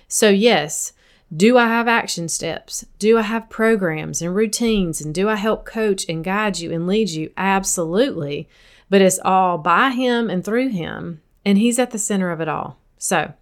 So, 0.08 0.28
yes, 0.28 0.92
do 1.34 1.56
I 1.56 1.66
have 1.66 1.88
action 1.88 2.28
steps? 2.28 2.84
Do 2.98 3.18
I 3.18 3.22
have 3.22 3.48
programs 3.48 4.20
and 4.20 4.34
routines? 4.34 5.00
And 5.00 5.14
do 5.14 5.28
I 5.28 5.36
help 5.36 5.64
coach 5.64 6.04
and 6.08 6.22
guide 6.22 6.58
you 6.58 6.72
and 6.72 6.86
lead 6.86 7.08
you? 7.08 7.32
Absolutely. 7.36 8.48
But 8.90 9.00
it's 9.00 9.18
all 9.24 9.56
by 9.56 9.90
Him 9.90 10.28
and 10.28 10.44
through 10.44 10.68
Him. 10.68 11.22
And 11.44 11.56
He's 11.56 11.78
at 11.78 11.90
the 11.90 11.98
center 11.98 12.30
of 12.30 12.40
it 12.40 12.48
all. 12.48 12.78
So, 12.98 13.32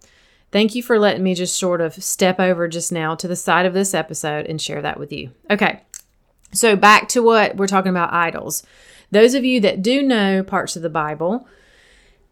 thank 0.51 0.73
you 0.73 0.81
for 0.81 0.97
letting 0.97 1.23
me 1.23 1.35
just 1.35 1.59
sort 1.59 1.81
of 1.81 2.01
step 2.01 2.39
over 2.39 2.67
just 2.67 2.91
now 2.91 3.13
to 3.15 3.27
the 3.27 3.35
side 3.35 3.65
of 3.65 3.73
this 3.73 3.93
episode 3.93 4.45
and 4.45 4.61
share 4.61 4.81
that 4.81 4.99
with 4.99 5.11
you. 5.11 5.31
Okay. 5.49 5.81
So, 6.53 6.77
back 6.77 7.09
to 7.09 7.21
what 7.21 7.57
we're 7.57 7.67
talking 7.67 7.91
about 7.91 8.13
idols. 8.13 8.63
Those 9.11 9.33
of 9.33 9.43
you 9.43 9.59
that 9.61 9.81
do 9.81 10.01
know 10.01 10.43
parts 10.43 10.77
of 10.77 10.81
the 10.81 10.89
Bible, 10.89 11.45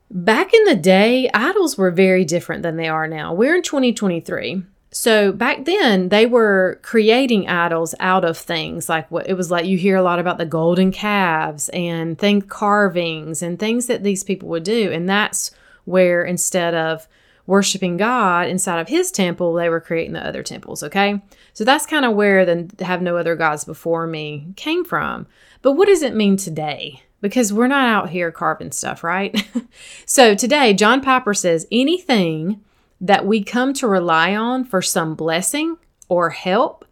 back 0.09 0.53
in 0.53 0.63
the 0.63 0.75
day, 0.75 1.29
idols 1.33 1.77
were 1.77 1.91
very 1.91 2.23
different 2.23 2.63
than 2.63 2.77
they 2.77 2.87
are 2.87 3.07
now. 3.07 3.33
We're 3.33 3.55
in 3.55 3.61
2023. 3.61 4.63
So 4.91 5.31
back 5.31 5.65
then 5.65 6.09
they 6.09 6.25
were 6.25 6.79
creating 6.81 7.47
idols 7.47 7.93
out 7.99 8.25
of 8.25 8.37
things 8.37 8.89
like 8.89 9.09
what 9.11 9.29
it 9.29 9.35
was 9.35 9.51
like 9.51 9.65
you 9.65 9.77
hear 9.77 9.95
a 9.95 10.01
lot 10.01 10.19
about 10.19 10.39
the 10.39 10.45
golden 10.45 10.91
calves 10.91 11.69
and 11.69 12.17
thing 12.17 12.41
carvings 12.41 13.43
and 13.43 13.59
things 13.59 13.85
that 13.85 14.03
these 14.03 14.23
people 14.23 14.49
would 14.49 14.63
do 14.63 14.91
and 14.91 15.07
that's 15.07 15.51
where 15.85 16.23
instead 16.23 16.73
of 16.73 17.07
worshiping 17.49 17.97
God 17.97 18.47
inside 18.47 18.79
of 18.79 18.87
his 18.87 19.09
temple, 19.09 19.53
they 19.53 19.69
were 19.69 19.81
creating 19.81 20.13
the 20.13 20.25
other 20.25 20.43
temples, 20.43 20.83
okay? 20.83 21.19
So 21.53 21.63
that's 21.63 21.87
kind 21.87 22.05
of 22.05 22.13
where 22.13 22.45
the 22.45 22.85
have 22.85 23.01
no 23.01 23.17
other 23.17 23.35
gods 23.35 23.65
before 23.65 24.05
me 24.05 24.53
came 24.55 24.85
from. 24.85 25.25
But 25.63 25.71
what 25.73 25.87
does 25.87 26.03
it 26.03 26.15
mean 26.15 26.37
today? 26.37 27.01
Because 27.21 27.51
we're 27.51 27.67
not 27.67 27.89
out 27.89 28.11
here 28.11 28.31
carving 28.31 28.71
stuff, 28.71 29.03
right? 29.03 29.43
so 30.05 30.35
today, 30.35 30.75
John 30.75 31.01
Piper 31.01 31.33
says 31.33 31.65
anything 31.71 32.61
that 33.01 33.25
we 33.25 33.43
come 33.43 33.73
to 33.73 33.87
rely 33.87 34.35
on 34.35 34.63
for 34.63 34.81
some 34.81 35.15
blessing 35.15 35.77
or 36.07 36.31
help 36.31 36.85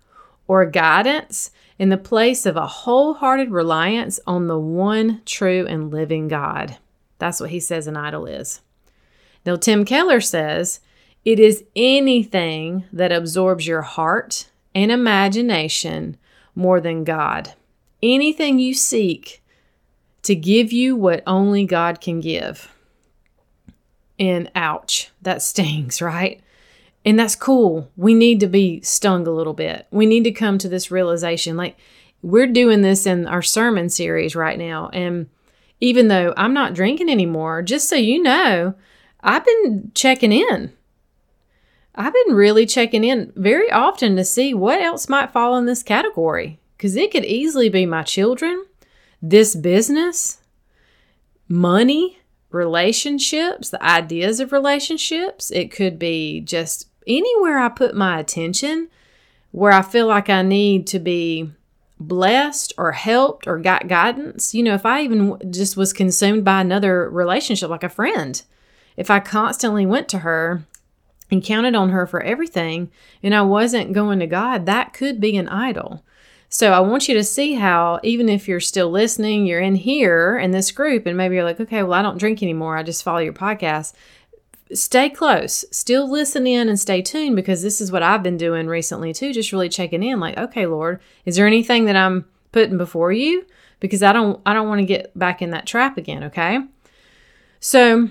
or 0.47 0.65
guidance 0.65 1.51
in 1.77 1.89
the 1.89 1.97
place 1.97 2.45
of 2.45 2.55
a 2.55 2.67
wholehearted 2.67 3.51
reliance 3.51 4.19
on 4.25 4.47
the 4.47 4.59
one 4.59 5.21
true 5.25 5.65
and 5.67 5.91
living 5.91 6.27
God. 6.27 6.77
That's 7.19 7.39
what 7.39 7.49
he 7.49 7.59
says 7.59 7.87
an 7.87 7.97
idol 7.97 8.25
is. 8.25 8.61
Now, 9.45 9.55
Tim 9.55 9.85
Keller 9.85 10.21
says 10.21 10.79
it 11.25 11.39
is 11.39 11.63
anything 11.75 12.85
that 12.93 13.11
absorbs 13.11 13.67
your 13.67 13.81
heart 13.81 14.49
and 14.73 14.91
imagination 14.91 16.17
more 16.55 16.79
than 16.79 17.03
God. 17.03 17.53
Anything 18.01 18.59
you 18.59 18.73
seek 18.73 19.43
to 20.23 20.35
give 20.35 20.71
you 20.71 20.95
what 20.95 21.23
only 21.25 21.65
God 21.65 22.01
can 22.01 22.19
give. 22.19 22.73
And 24.19 24.51
ouch, 24.55 25.11
that 25.21 25.41
stings, 25.41 26.01
right? 26.01 26.41
And 27.05 27.17
that's 27.17 27.35
cool. 27.35 27.89
We 27.95 28.13
need 28.13 28.39
to 28.41 28.47
be 28.47 28.81
stung 28.81 29.27
a 29.27 29.31
little 29.31 29.53
bit. 29.53 29.87
We 29.91 30.05
need 30.05 30.23
to 30.25 30.31
come 30.31 30.57
to 30.57 30.67
this 30.69 30.91
realization. 30.91 31.55
Like, 31.55 31.77
we're 32.21 32.47
doing 32.47 32.81
this 32.81 33.05
in 33.05 33.27
our 33.27 33.41
sermon 33.41 33.89
series 33.89 34.35
right 34.35 34.57
now. 34.57 34.89
And 34.91 35.29
even 35.79 36.07
though 36.07 36.33
I'm 36.35 36.53
not 36.53 36.73
drinking 36.73 37.09
anymore, 37.09 37.61
just 37.61 37.87
so 37.87 37.95
you 37.95 38.21
know, 38.21 38.73
I've 39.21 39.45
been 39.45 39.91
checking 39.93 40.31
in. 40.31 40.73
I've 41.95 42.13
been 42.13 42.35
really 42.35 42.65
checking 42.65 43.03
in 43.03 43.33
very 43.35 43.71
often 43.71 44.15
to 44.17 44.23
see 44.23 44.53
what 44.53 44.81
else 44.81 45.09
might 45.09 45.31
fall 45.31 45.57
in 45.57 45.65
this 45.65 45.81
category 45.81 46.59
because 46.75 46.95
it 46.95 47.11
could 47.11 47.25
easily 47.25 47.69
be 47.69 47.85
my 47.85 48.03
children, 48.03 48.65
this 49.21 49.55
business, 49.55 50.39
money, 51.47 52.19
relationships, 52.51 53.69
the 53.69 53.83
ideas 53.83 54.39
of 54.39 54.51
relationships. 54.51 55.51
It 55.51 55.71
could 55.71 55.99
be 55.99 56.41
just 56.41 56.87
anywhere 57.05 57.59
I 57.59 57.69
put 57.69 57.95
my 57.95 58.19
attention 58.19 58.89
where 59.51 59.71
I 59.71 59.81
feel 59.81 60.07
like 60.07 60.29
I 60.29 60.41
need 60.41 60.87
to 60.87 60.99
be 60.99 61.51
blessed 61.99 62.73
or 62.77 62.91
helped 62.91 63.47
or 63.47 63.57
got 63.57 63.87
guidance. 63.87 64.53
You 64.53 64.63
know, 64.63 64.73
if 64.73 64.85
I 64.85 65.01
even 65.01 65.39
just 65.51 65.77
was 65.77 65.93
consumed 65.93 66.45
by 66.45 66.61
another 66.61 67.09
relationship, 67.09 67.69
like 67.69 67.83
a 67.83 67.89
friend 67.89 68.41
if 68.97 69.11
I 69.11 69.19
constantly 69.19 69.85
went 69.85 70.09
to 70.09 70.19
her 70.19 70.63
and 71.31 71.43
counted 71.43 71.75
on 71.75 71.91
her 71.91 72.07
for 72.07 72.21
everything 72.21 72.89
and 73.21 73.33
I 73.33 73.43
wasn't 73.43 73.93
going 73.93 74.19
to 74.19 74.27
God, 74.27 74.65
that 74.65 74.91
could 74.91 75.21
be 75.21 75.37
an 75.37 75.47
idol. 75.47 76.03
So 76.49 76.71
I 76.71 76.79
want 76.79 77.07
you 77.07 77.13
to 77.15 77.23
see 77.23 77.55
how, 77.55 77.99
even 78.03 78.29
if 78.29 78.47
you're 78.47 78.59
still 78.59 78.89
listening, 78.89 79.45
you're 79.45 79.59
in 79.59 79.75
here 79.75 80.37
in 80.37 80.51
this 80.51 80.71
group, 80.71 81.05
and 81.05 81.17
maybe 81.17 81.35
you're 81.35 81.43
like, 81.43 81.59
okay, 81.59 81.83
well, 81.83 81.93
I 81.93 82.01
don't 82.01 82.17
drink 82.17 82.41
anymore. 82.41 82.77
I 82.77 82.83
just 82.83 83.03
follow 83.03 83.19
your 83.19 83.33
podcast. 83.33 83.93
Stay 84.73 85.09
close, 85.09 85.63
still 85.71 86.09
listen 86.09 86.45
in 86.45 86.67
and 86.67 86.79
stay 86.79 87.01
tuned 87.01 87.37
because 87.37 87.61
this 87.61 87.79
is 87.79 87.91
what 87.91 88.03
I've 88.03 88.23
been 88.23 88.35
doing 88.35 88.67
recently 88.67 89.13
too, 89.13 89.31
just 89.33 89.53
really 89.53 89.69
checking 89.69 90.03
in 90.03 90.19
like, 90.19 90.37
okay, 90.37 90.65
Lord, 90.65 90.99
is 91.25 91.37
there 91.37 91.47
anything 91.47 91.85
that 91.85 91.95
I'm 91.95 92.25
putting 92.51 92.77
before 92.77 93.13
you? 93.13 93.45
Because 93.79 94.03
I 94.03 94.11
don't 94.11 94.41
I 94.45 94.53
don't 94.53 94.67
want 94.67 94.79
to 94.79 94.85
get 94.85 95.17
back 95.17 95.41
in 95.41 95.51
that 95.51 95.67
trap 95.67 95.97
again, 95.97 96.25
okay? 96.25 96.59
So 97.61 98.09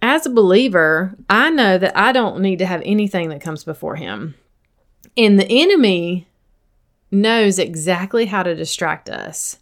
as 0.00 0.24
a 0.24 0.30
believer, 0.30 1.14
I 1.28 1.50
know 1.50 1.76
that 1.76 1.94
I 1.98 2.12
don't 2.12 2.40
need 2.40 2.60
to 2.60 2.66
have 2.66 2.80
anything 2.86 3.28
that 3.28 3.42
comes 3.42 3.62
before 3.62 3.96
him. 3.96 4.36
And 5.18 5.38
the 5.38 5.50
enemy 5.50 6.27
knows 7.10 7.58
exactly 7.58 8.26
how 8.26 8.42
to 8.42 8.54
distract 8.54 9.08
us. 9.08 9.58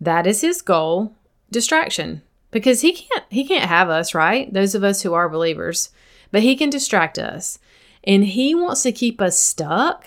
That 0.00 0.26
is 0.26 0.40
his 0.40 0.62
goal, 0.62 1.14
distraction. 1.50 2.22
Because 2.50 2.80
he 2.80 2.92
can't 2.92 3.24
he 3.28 3.44
can't 3.44 3.68
have 3.68 3.88
us, 3.88 4.14
right? 4.14 4.52
Those 4.52 4.74
of 4.74 4.82
us 4.82 5.02
who 5.02 5.14
are 5.14 5.28
believers. 5.28 5.90
But 6.32 6.42
he 6.42 6.56
can 6.56 6.70
distract 6.70 7.18
us. 7.18 7.58
And 8.04 8.24
he 8.24 8.54
wants 8.54 8.82
to 8.82 8.92
keep 8.92 9.20
us 9.20 9.38
stuck 9.38 10.06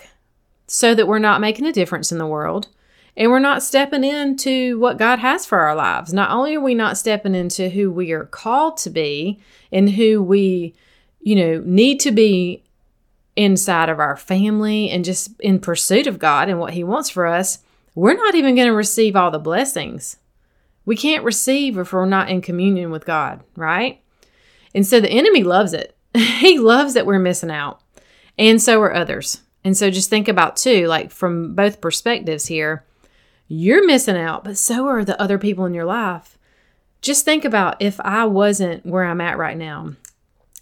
so 0.66 0.94
that 0.94 1.06
we're 1.06 1.18
not 1.18 1.40
making 1.40 1.66
a 1.66 1.72
difference 1.72 2.10
in 2.10 2.18
the 2.18 2.26
world 2.26 2.68
and 3.16 3.30
we're 3.30 3.38
not 3.38 3.62
stepping 3.62 4.02
into 4.02 4.78
what 4.78 4.98
God 4.98 5.20
has 5.20 5.46
for 5.46 5.60
our 5.60 5.74
lives. 5.74 6.12
Not 6.12 6.30
only 6.30 6.56
are 6.56 6.60
we 6.60 6.74
not 6.74 6.98
stepping 6.98 7.34
into 7.34 7.68
who 7.68 7.90
we 7.90 8.12
are 8.12 8.24
called 8.24 8.76
to 8.78 8.90
be 8.90 9.40
and 9.70 9.90
who 9.90 10.22
we, 10.22 10.74
you 11.20 11.36
know, 11.36 11.62
need 11.64 12.00
to 12.00 12.10
be 12.10 12.64
inside 13.36 13.88
of 13.88 13.98
our 13.98 14.16
family 14.16 14.90
and 14.90 15.04
just 15.04 15.38
in 15.40 15.58
pursuit 15.58 16.06
of 16.06 16.18
God 16.18 16.48
and 16.48 16.58
what 16.58 16.74
He 16.74 16.84
wants 16.84 17.10
for 17.10 17.26
us, 17.26 17.58
we're 17.94 18.14
not 18.14 18.34
even 18.34 18.54
going 18.54 18.68
to 18.68 18.74
receive 18.74 19.16
all 19.16 19.30
the 19.30 19.38
blessings. 19.38 20.16
We 20.84 20.96
can't 20.96 21.24
receive 21.24 21.78
if 21.78 21.92
we're 21.92 22.06
not 22.06 22.28
in 22.28 22.42
communion 22.42 22.90
with 22.90 23.06
God, 23.06 23.42
right? 23.56 24.00
And 24.74 24.86
so 24.86 25.00
the 25.00 25.10
enemy 25.10 25.42
loves 25.42 25.72
it. 25.72 25.96
he 26.14 26.58
loves 26.58 26.94
that 26.94 27.06
we're 27.06 27.18
missing 27.18 27.50
out. 27.50 27.80
And 28.36 28.60
so 28.60 28.80
are 28.82 28.94
others. 28.94 29.40
And 29.62 29.76
so 29.76 29.90
just 29.90 30.10
think 30.10 30.28
about, 30.28 30.56
too, 30.56 30.86
like 30.86 31.10
from 31.10 31.54
both 31.54 31.80
perspectives 31.80 32.46
here 32.46 32.84
you're 33.48 33.86
missing 33.86 34.16
out, 34.16 34.44
but 34.44 34.56
so 34.56 34.86
are 34.86 35.04
the 35.04 35.20
other 35.20 35.38
people 35.38 35.66
in 35.66 35.74
your 35.74 35.84
life. 35.84 36.38
Just 37.02 37.24
think 37.24 37.44
about 37.44 37.76
if 37.80 38.00
I 38.00 38.24
wasn't 38.24 38.86
where 38.86 39.04
I'm 39.04 39.20
at 39.20 39.36
right 39.36 39.56
now. 39.56 39.94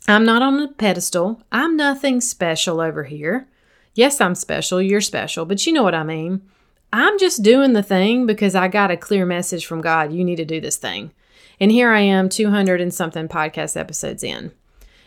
I'm 0.09 0.25
not 0.25 0.43
on 0.43 0.61
a 0.61 0.69
pedestal. 0.69 1.43
I'm 1.53 1.77
nothing 1.77 2.21
special 2.21 2.81
over 2.81 3.05
here. 3.05 3.49
Yes, 3.95 4.21
I'm 4.21 4.35
special. 4.35 4.83
You're 4.83 5.01
special, 5.01 5.45
but 5.45 5.67
you 5.67 5.73
know 5.73 5.83
what 5.83 5.95
I 5.95 6.03
mean. 6.03 6.43
I'm 6.93 7.19
just 7.19 7.43
doing 7.43 7.73
the 7.73 7.83
thing 7.83 8.27
because 8.27 8.55
I 8.55 8.69
got 8.69 8.91
a 8.91 8.97
clear 8.97 9.25
message 9.25 9.65
from 9.65 9.81
God. 9.81 10.13
You 10.13 10.25
need 10.25 10.37
to 10.37 10.45
do 10.45 10.61
this 10.61 10.77
thing. 10.77 11.13
And 11.61 11.71
here 11.71 11.91
I 11.91 12.01
am, 12.01 12.29
200 12.29 12.81
and 12.81 12.93
something 12.93 13.29
podcast 13.29 13.79
episodes 13.79 14.25
in. 14.25 14.53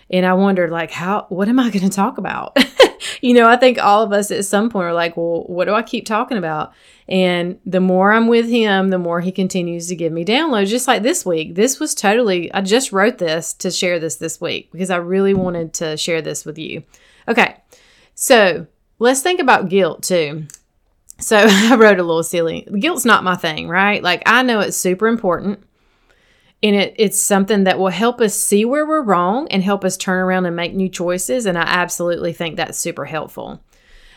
And 0.09 0.25
I 0.25 0.33
wondered, 0.33 0.69
like, 0.69 0.91
how, 0.91 1.25
what 1.29 1.49
am 1.49 1.59
I 1.59 1.69
going 1.69 1.83
to 1.83 1.89
talk 1.89 2.17
about? 2.17 2.57
you 3.21 3.33
know, 3.33 3.47
I 3.47 3.57
think 3.57 3.79
all 3.79 4.03
of 4.03 4.11
us 4.11 4.29
at 4.31 4.45
some 4.45 4.69
point 4.69 4.85
are 4.85 4.93
like, 4.93 5.17
well, 5.17 5.43
what 5.47 5.65
do 5.65 5.73
I 5.73 5.81
keep 5.81 6.05
talking 6.05 6.37
about? 6.37 6.73
And 7.07 7.59
the 7.65 7.79
more 7.79 8.11
I'm 8.11 8.27
with 8.27 8.47
him, 8.47 8.89
the 8.89 8.99
more 8.99 9.19
he 9.19 9.31
continues 9.31 9.87
to 9.87 9.95
give 9.95 10.11
me 10.11 10.23
downloads. 10.23 10.67
Just 10.67 10.87
like 10.87 11.03
this 11.03 11.25
week, 11.25 11.55
this 11.55 11.79
was 11.79 11.95
totally, 11.95 12.53
I 12.53 12.61
just 12.61 12.91
wrote 12.91 13.17
this 13.17 13.53
to 13.55 13.71
share 13.71 13.99
this 13.99 14.17
this 14.17 14.39
week 14.39 14.71
because 14.71 14.89
I 14.89 14.97
really 14.97 15.33
wanted 15.33 15.73
to 15.75 15.97
share 15.97 16.21
this 16.21 16.45
with 16.45 16.57
you. 16.57 16.83
Okay, 17.27 17.57
so 18.13 18.67
let's 18.99 19.21
think 19.21 19.39
about 19.39 19.69
guilt 19.69 20.03
too. 20.03 20.47
So 21.19 21.37
I 21.49 21.75
wrote 21.75 21.99
a 21.99 22.03
little 22.03 22.23
silly. 22.23 22.67
Guilt's 22.79 23.05
not 23.05 23.23
my 23.23 23.35
thing, 23.35 23.67
right? 23.67 24.01
Like 24.03 24.23
I 24.25 24.43
know 24.43 24.59
it's 24.59 24.77
super 24.77 25.07
important 25.07 25.63
and 26.63 26.75
it, 26.75 26.95
it's 26.97 27.21
something 27.21 27.65
that 27.65 27.77
will 27.77 27.89
help 27.89 28.21
us 28.21 28.33
see 28.33 28.65
where 28.65 28.85
we're 28.85 29.01
wrong 29.01 29.47
and 29.49 29.63
help 29.63 29.83
us 29.83 29.97
turn 29.97 30.19
around 30.19 30.45
and 30.45 30.55
make 30.55 30.73
new 30.73 30.89
choices. 30.89 31.45
And 31.45 31.57
I 31.57 31.63
absolutely 31.63 32.33
think 32.33 32.55
that's 32.55 32.79
super 32.79 33.05
helpful. 33.05 33.61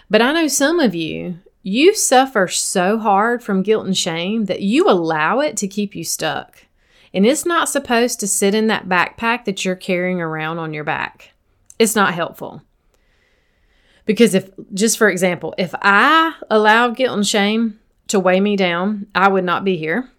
But 0.08 0.22
I 0.22 0.32
know 0.32 0.48
some 0.48 0.80
of 0.80 0.94
you, 0.94 1.38
you 1.62 1.94
suffer 1.94 2.48
so 2.48 2.98
hard 2.98 3.42
from 3.42 3.62
guilt 3.62 3.86
and 3.86 3.96
shame 3.96 4.46
that 4.46 4.62
you 4.62 4.88
allow 4.88 5.40
it 5.40 5.56
to 5.58 5.68
keep 5.68 5.94
you 5.94 6.04
stuck. 6.04 6.64
And 7.12 7.26
it's 7.26 7.44
not 7.44 7.68
supposed 7.68 8.20
to 8.20 8.26
sit 8.26 8.54
in 8.54 8.68
that 8.68 8.88
backpack 8.88 9.44
that 9.44 9.64
you're 9.64 9.76
carrying 9.76 10.20
around 10.20 10.58
on 10.58 10.72
your 10.72 10.84
back. 10.84 11.32
It's 11.78 11.96
not 11.96 12.14
helpful. 12.14 12.62
Because 14.06 14.34
if, 14.34 14.50
just 14.72 14.96
for 14.96 15.10
example, 15.10 15.54
if 15.58 15.74
I 15.82 16.34
allowed 16.50 16.96
guilt 16.96 17.16
and 17.16 17.26
shame 17.26 17.78
to 18.08 18.18
weigh 18.18 18.40
me 18.40 18.56
down, 18.56 19.06
I 19.14 19.28
would 19.28 19.44
not 19.44 19.64
be 19.64 19.76
here. 19.76 20.10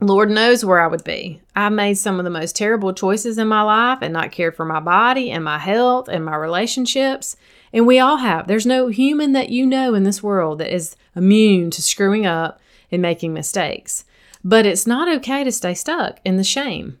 Lord 0.00 0.30
knows 0.30 0.64
where 0.64 0.80
I 0.80 0.86
would 0.86 1.04
be. 1.04 1.40
I 1.54 1.68
made 1.68 1.94
some 1.94 2.18
of 2.18 2.24
the 2.24 2.30
most 2.30 2.56
terrible 2.56 2.92
choices 2.92 3.38
in 3.38 3.48
my 3.48 3.62
life 3.62 3.98
and 4.02 4.12
not 4.12 4.32
cared 4.32 4.56
for 4.56 4.64
my 4.64 4.80
body 4.80 5.30
and 5.30 5.44
my 5.44 5.58
health 5.58 6.08
and 6.08 6.24
my 6.24 6.36
relationships. 6.36 7.36
And 7.72 7.86
we 7.86 7.98
all 7.98 8.18
have. 8.18 8.46
There's 8.46 8.66
no 8.66 8.88
human 8.88 9.32
that 9.32 9.50
you 9.50 9.66
know 9.66 9.94
in 9.94 10.02
this 10.02 10.22
world 10.22 10.58
that 10.58 10.74
is 10.74 10.96
immune 11.14 11.70
to 11.70 11.82
screwing 11.82 12.26
up 12.26 12.60
and 12.90 13.00
making 13.00 13.32
mistakes. 13.32 14.04
But 14.42 14.66
it's 14.66 14.86
not 14.86 15.08
okay 15.16 15.42
to 15.44 15.52
stay 15.52 15.74
stuck 15.74 16.20
in 16.24 16.36
the 16.36 16.44
shame. 16.44 16.98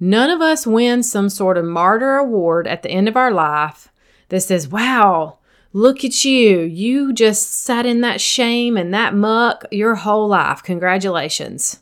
None 0.00 0.30
of 0.30 0.40
us 0.40 0.66
win 0.66 1.02
some 1.02 1.28
sort 1.28 1.58
of 1.58 1.64
martyr 1.64 2.16
award 2.16 2.66
at 2.66 2.82
the 2.82 2.90
end 2.90 3.08
of 3.08 3.16
our 3.16 3.32
life 3.32 3.88
that 4.28 4.40
says, 4.40 4.68
wow, 4.68 5.38
Look 5.74 6.02
at 6.02 6.24
you. 6.24 6.60
You 6.60 7.12
just 7.12 7.52
sat 7.52 7.84
in 7.84 8.00
that 8.00 8.22
shame 8.22 8.78
and 8.78 8.92
that 8.94 9.14
muck 9.14 9.66
your 9.70 9.96
whole 9.96 10.26
life. 10.26 10.62
Congratulations. 10.62 11.80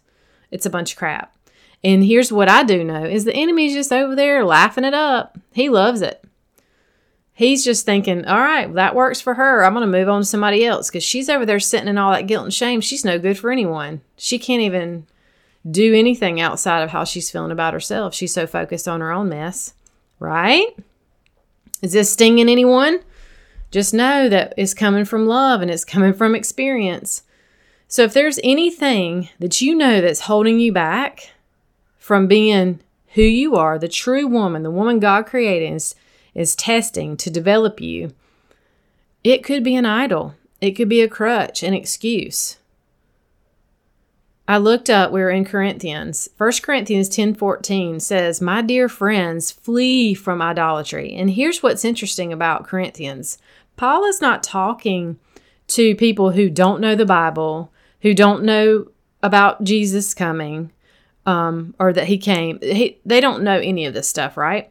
It's 0.51 0.67
a 0.67 0.71
bunch 0.71 0.93
of 0.93 0.99
crap. 0.99 1.35
And 1.85 2.05
here's 2.05 2.33
what 2.33 2.49
I 2.49 2.65
do 2.65 2.83
know 2.83 3.05
is 3.05 3.25
the 3.25 3.35
enemy's 3.35 3.75
just 3.75 3.93
over 3.93 4.15
there 4.15 4.45
laughing 4.45 4.85
it 4.85 4.95
up. 4.95 5.39
He 5.53 5.69
loves 5.69 6.03
it. 6.03 6.23
He's 7.33 7.65
just 7.65 7.85
thinking, 7.85 8.25
all 8.25 8.41
right, 8.41 8.73
that 8.75 8.95
works 8.95 9.21
for 9.21 9.35
her. 9.35 9.63
I'm 9.63 9.75
going 9.75 9.83
to 9.83 9.99
move 9.99 10.09
on 10.09 10.23
to 10.23 10.27
somebody 10.27 10.65
else 10.65 10.89
because 10.89 11.05
she's 11.05 11.29
over 11.29 11.45
there 11.45 11.61
sitting 11.61 11.89
in 11.89 11.99
all 11.99 12.13
that 12.13 12.27
guilt 12.27 12.45
and 12.45 12.55
shame. 12.55 12.81
She's 12.81 13.05
no 13.05 13.19
good 13.19 13.39
for 13.39 13.51
anyone. 13.51 14.01
She 14.17 14.39
can't 14.39 14.63
even 14.63 15.07
do 15.71 15.95
anything 15.95 16.41
outside 16.41 16.83
of 16.83 16.91
how 16.91 17.05
she's 17.05 17.31
feeling 17.31 17.51
about 17.51 17.75
herself. 17.75 18.15
She's 18.15 18.33
so 18.33 18.47
focused 18.47 18.89
on 18.89 19.01
her 19.01 19.13
own 19.13 19.29
mess, 19.29 19.75
right? 20.19 20.69
Is 21.83 21.93
this 21.93 22.11
stinging 22.11 22.49
anyone? 22.49 23.01
Just 23.71 23.93
know 23.93 24.29
that 24.31 24.55
it's 24.57 24.73
coming 24.73 25.05
from 25.05 25.27
love 25.27 25.61
and 25.61 25.71
it's 25.71 25.85
coming 25.85 26.15
from 26.15 26.35
experience. 26.35 27.23
So 27.89 28.03
if 28.03 28.13
there's 28.13 28.41
anything 28.43 29.29
that 29.39 29.61
you 29.61 29.75
know 29.75 30.01
that's 30.01 30.21
holding 30.23 30.59
you 30.59 30.73
back 30.73 31.31
from 31.99 32.27
being 32.27 32.81
who 33.15 33.23
you 33.23 33.57
are, 33.57 33.79
the 33.79 33.89
true 33.89 34.27
woman, 34.27 34.63
the 34.63 34.71
woman 34.71 34.99
God 34.99 35.27
created 35.27 35.73
is, 35.73 35.95
is 36.35 36.57
testing 36.57 37.17
to 37.19 37.31
develop 37.31 37.81
you, 37.81 38.13
it 39.23 39.45
could 39.45 39.63
be 39.63 39.77
an 39.77 39.87
idol. 39.87 40.35
It 40.61 40.73
could 40.73 40.89
be 40.89 41.01
a 41.01 41.09
crutch, 41.09 41.63
an 41.63 41.75
excuse. 41.75 42.59
I 44.49 44.59
looked 44.59 44.89
up, 44.89 45.11
we 45.11 45.21
are 45.23 45.31
in 45.31 45.45
Corinthians. 45.45 46.29
1 46.39 46.53
Corinthians 46.63 47.09
10 47.09 47.35
14 47.35 47.99
says, 47.99 48.41
My 48.41 48.63
dear 48.63 48.89
friends, 48.89 49.51
flee 49.51 50.15
from 50.15 50.41
idolatry. 50.41 51.15
And 51.15 51.31
here's 51.31 51.63
what's 51.63 51.85
interesting 51.85 52.33
about 52.33 52.67
Corinthians 52.67 53.39
Paul 53.77 54.05
is 54.05 54.21
not 54.21 54.43
talking 54.43 55.19
to 55.69 55.97
people 55.97 56.31
who 56.31 56.49
don't 56.49 56.81
know 56.81 56.95
the 56.95 57.05
Bible, 57.05 57.73
who 58.03 58.15
don't 58.15 58.45
know 58.45 58.89
about 59.23 59.65
Jesus 59.65 60.15
coming, 60.15 60.73
um, 61.25 61.75
or 61.79 61.93
that 61.93 62.07
he 62.07 62.19
came. 62.19 62.59
He, 62.63 63.01
they 63.05 63.21
don't 63.21 63.43
know 63.43 63.59
any 63.59 63.87
of 63.87 63.95
this 63.95 64.09
stuff, 64.09 64.37
right? 64.37 64.71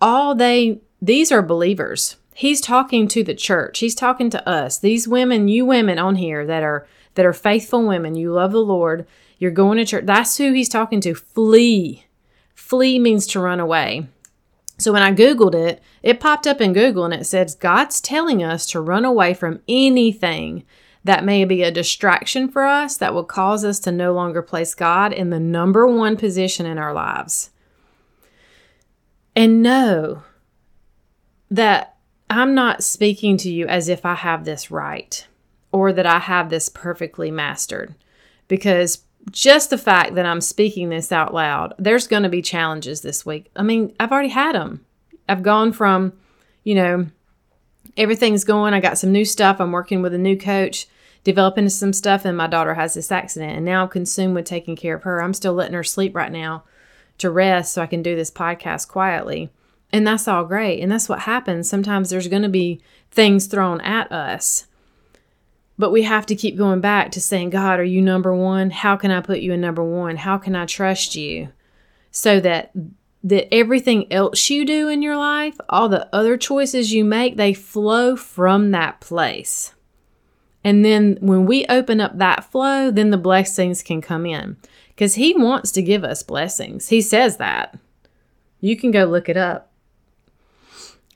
All 0.00 0.34
they, 0.34 0.80
these 1.02 1.30
are 1.30 1.42
believers. 1.42 2.16
He's 2.34 2.60
talking 2.60 3.06
to 3.08 3.22
the 3.22 3.34
church. 3.34 3.80
He's 3.80 3.94
talking 3.94 4.30
to 4.30 4.48
us. 4.48 4.78
These 4.78 5.06
women, 5.06 5.48
you 5.48 5.66
women 5.66 5.98
on 5.98 6.16
here 6.16 6.46
that 6.46 6.62
are 6.62 6.86
that 7.16 7.26
are 7.26 7.32
faithful 7.32 7.86
women, 7.86 8.14
you 8.14 8.32
love 8.32 8.52
the 8.52 8.60
Lord, 8.60 9.06
you're 9.38 9.50
going 9.50 9.78
to 9.78 9.84
church. 9.84 10.06
That's 10.06 10.38
who 10.38 10.52
he's 10.52 10.68
talking 10.68 11.00
to. 11.02 11.14
Flee. 11.14 12.06
Flee 12.54 12.98
means 12.98 13.26
to 13.28 13.40
run 13.40 13.58
away. 13.58 14.06
So 14.78 14.92
when 14.92 15.02
I 15.02 15.12
Googled 15.12 15.54
it, 15.54 15.82
it 16.02 16.20
popped 16.20 16.46
up 16.46 16.60
in 16.60 16.72
Google 16.72 17.04
and 17.04 17.12
it 17.12 17.26
says 17.26 17.54
God's 17.54 18.00
telling 18.00 18.42
us 18.42 18.64
to 18.66 18.80
run 18.80 19.04
away 19.04 19.34
from 19.34 19.60
anything 19.68 20.64
that 21.04 21.24
may 21.24 21.44
be 21.44 21.62
a 21.62 21.70
distraction 21.70 22.48
for 22.48 22.64
us 22.64 22.96
that 22.98 23.14
will 23.14 23.24
cause 23.24 23.64
us 23.64 23.78
to 23.80 23.92
no 23.92 24.12
longer 24.12 24.42
place 24.42 24.74
God 24.74 25.12
in 25.12 25.30
the 25.30 25.40
number 25.40 25.86
one 25.86 26.16
position 26.16 26.66
in 26.66 26.78
our 26.78 26.92
lives. 26.92 27.50
And 29.34 29.62
know 29.62 30.22
that 31.50 31.96
I'm 32.28 32.54
not 32.54 32.84
speaking 32.84 33.36
to 33.38 33.50
you 33.50 33.66
as 33.66 33.88
if 33.88 34.04
I 34.04 34.14
have 34.14 34.44
this 34.44 34.70
right 34.70 35.26
or 35.72 35.92
that 35.92 36.06
I 36.06 36.18
have 36.18 36.50
this 36.50 36.68
perfectly 36.68 37.30
mastered. 37.30 37.94
Because 38.48 39.04
just 39.30 39.70
the 39.70 39.78
fact 39.78 40.14
that 40.14 40.26
I'm 40.26 40.40
speaking 40.40 40.88
this 40.88 41.12
out 41.12 41.32
loud, 41.32 41.74
there's 41.78 42.06
going 42.06 42.24
to 42.24 42.28
be 42.28 42.42
challenges 42.42 43.00
this 43.00 43.24
week. 43.24 43.50
I 43.56 43.62
mean, 43.62 43.94
I've 43.98 44.12
already 44.12 44.28
had 44.28 44.54
them. 44.54 44.84
I've 45.28 45.42
gone 45.42 45.72
from, 45.72 46.12
you 46.64 46.74
know, 46.74 47.06
everything's 47.96 48.44
going. 48.44 48.74
I 48.74 48.80
got 48.80 48.98
some 48.98 49.12
new 49.12 49.24
stuff. 49.24 49.60
I'm 49.60 49.72
working 49.72 50.02
with 50.02 50.14
a 50.14 50.18
new 50.18 50.36
coach, 50.36 50.86
developing 51.24 51.68
some 51.68 51.92
stuff, 51.92 52.24
and 52.24 52.36
my 52.36 52.46
daughter 52.46 52.74
has 52.74 52.94
this 52.94 53.12
accident. 53.12 53.56
And 53.56 53.64
now 53.64 53.82
I'm 53.82 53.88
consumed 53.88 54.34
with 54.34 54.44
taking 54.44 54.76
care 54.76 54.96
of 54.96 55.02
her. 55.02 55.22
I'm 55.22 55.34
still 55.34 55.54
letting 55.54 55.74
her 55.74 55.84
sleep 55.84 56.14
right 56.14 56.32
now 56.32 56.64
to 57.18 57.30
rest 57.30 57.72
so 57.72 57.82
I 57.82 57.86
can 57.86 58.02
do 58.02 58.16
this 58.16 58.30
podcast 58.30 58.88
quietly. 58.88 59.50
And 59.92 60.06
that's 60.06 60.28
all 60.28 60.44
great. 60.44 60.80
And 60.80 60.90
that's 60.90 61.08
what 61.08 61.20
happens. 61.20 61.68
Sometimes 61.68 62.10
there's 62.10 62.28
going 62.28 62.42
to 62.42 62.48
be 62.48 62.80
things 63.10 63.46
thrown 63.46 63.80
at 63.80 64.10
us 64.12 64.66
but 65.80 65.92
we 65.92 66.02
have 66.02 66.26
to 66.26 66.36
keep 66.36 66.58
going 66.58 66.82
back 66.82 67.10
to 67.12 67.22
saying, 67.22 67.48
God, 67.48 67.80
are 67.80 67.84
you 67.84 68.02
number 68.02 68.34
one? 68.34 68.68
How 68.68 68.96
can 68.96 69.10
I 69.10 69.22
put 69.22 69.40
you 69.40 69.54
in 69.54 69.62
number 69.62 69.82
one? 69.82 70.18
How 70.18 70.36
can 70.36 70.54
I 70.54 70.66
trust 70.66 71.16
you? 71.16 71.48
So 72.10 72.38
that 72.40 72.70
that 73.22 73.52
everything 73.52 74.10
else 74.12 74.48
you 74.48 74.64
do 74.64 74.88
in 74.88 75.02
your 75.02 75.16
life, 75.16 75.56
all 75.68 75.88
the 75.88 76.08
other 76.14 76.36
choices 76.36 76.92
you 76.92 77.04
make, 77.04 77.36
they 77.36 77.52
flow 77.52 78.16
from 78.16 78.70
that 78.70 79.00
place. 79.00 79.74
And 80.64 80.84
then 80.84 81.18
when 81.20 81.46
we 81.46 81.66
open 81.66 82.00
up 82.00 82.18
that 82.18 82.44
flow, 82.50 82.90
then 82.90 83.10
the 83.10 83.18
blessings 83.18 83.82
can 83.82 84.00
come 84.00 84.26
in. 84.26 84.56
Because 84.88 85.14
he 85.14 85.34
wants 85.34 85.72
to 85.72 85.82
give 85.82 86.04
us 86.04 86.22
blessings. 86.22 86.88
He 86.88 87.00
says 87.00 87.38
that. 87.38 87.78
You 88.60 88.76
can 88.76 88.90
go 88.90 89.04
look 89.04 89.28
it 89.28 89.36
up. 89.36 89.70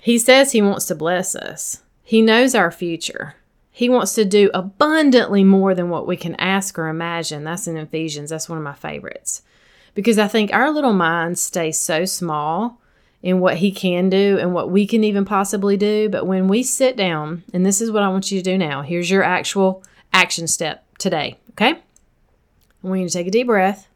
He 0.00 0.18
says 0.18 0.52
he 0.52 0.62
wants 0.62 0.86
to 0.86 0.94
bless 0.94 1.34
us. 1.34 1.82
He 2.02 2.22
knows 2.22 2.54
our 2.54 2.70
future. 2.70 3.36
He 3.70 3.88
wants 3.88 4.14
to 4.14 4.24
do 4.24 4.50
abundantly 4.54 5.44
more 5.44 5.74
than 5.74 5.90
what 5.90 6.06
we 6.06 6.16
can 6.16 6.34
ask 6.36 6.78
or 6.78 6.88
imagine. 6.88 7.44
That's 7.44 7.66
in 7.66 7.76
Ephesians. 7.76 8.30
That's 8.30 8.48
one 8.48 8.58
of 8.58 8.64
my 8.64 8.74
favorites. 8.74 9.42
Because 9.94 10.18
I 10.18 10.28
think 10.28 10.52
our 10.52 10.70
little 10.70 10.92
minds 10.92 11.40
stay 11.40 11.72
so 11.72 12.04
small 12.04 12.80
in 13.22 13.40
what 13.40 13.58
he 13.58 13.70
can 13.72 14.10
do 14.10 14.38
and 14.38 14.52
what 14.52 14.70
we 14.70 14.86
can 14.86 15.04
even 15.04 15.24
possibly 15.24 15.76
do. 15.76 16.08
But 16.08 16.26
when 16.26 16.48
we 16.48 16.62
sit 16.62 16.96
down, 16.96 17.44
and 17.52 17.64
this 17.64 17.80
is 17.80 17.90
what 17.90 18.02
I 18.02 18.08
want 18.08 18.30
you 18.30 18.38
to 18.38 18.44
do 18.44 18.58
now 18.58 18.82
here's 18.82 19.10
your 19.10 19.22
actual 19.22 19.82
action 20.12 20.46
step 20.46 20.84
today, 20.98 21.38
okay? 21.52 21.72
I 21.72 22.86
want 22.86 23.00
you 23.00 23.08
to 23.08 23.12
take 23.12 23.26
a 23.26 23.30
deep 23.30 23.46
breath. 23.46 23.88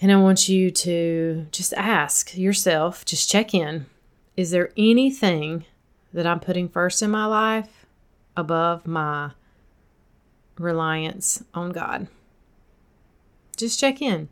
And 0.00 0.10
I 0.10 0.16
want 0.16 0.48
you 0.48 0.72
to 0.72 1.46
just 1.52 1.72
ask 1.74 2.36
yourself, 2.36 3.04
just 3.04 3.30
check 3.30 3.54
in. 3.54 3.86
Is 4.36 4.50
there 4.50 4.70
anything 4.76 5.64
that 6.12 6.26
I'm 6.26 6.40
putting 6.40 6.68
first 6.68 7.02
in 7.02 7.10
my 7.10 7.26
life 7.26 7.86
above 8.36 8.86
my 8.86 9.32
reliance 10.58 11.42
on 11.54 11.70
God. 11.70 12.08
Just 13.62 13.78
check 13.78 14.02
in. 14.02 14.28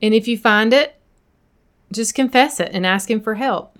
And 0.00 0.14
if 0.14 0.28
you 0.28 0.36
find 0.36 0.72
it, 0.72 0.96
just 1.90 2.14
confess 2.14 2.60
it 2.60 2.70
and 2.72 2.86
ask 2.86 3.10
Him 3.10 3.20
for 3.20 3.34
help. 3.34 3.78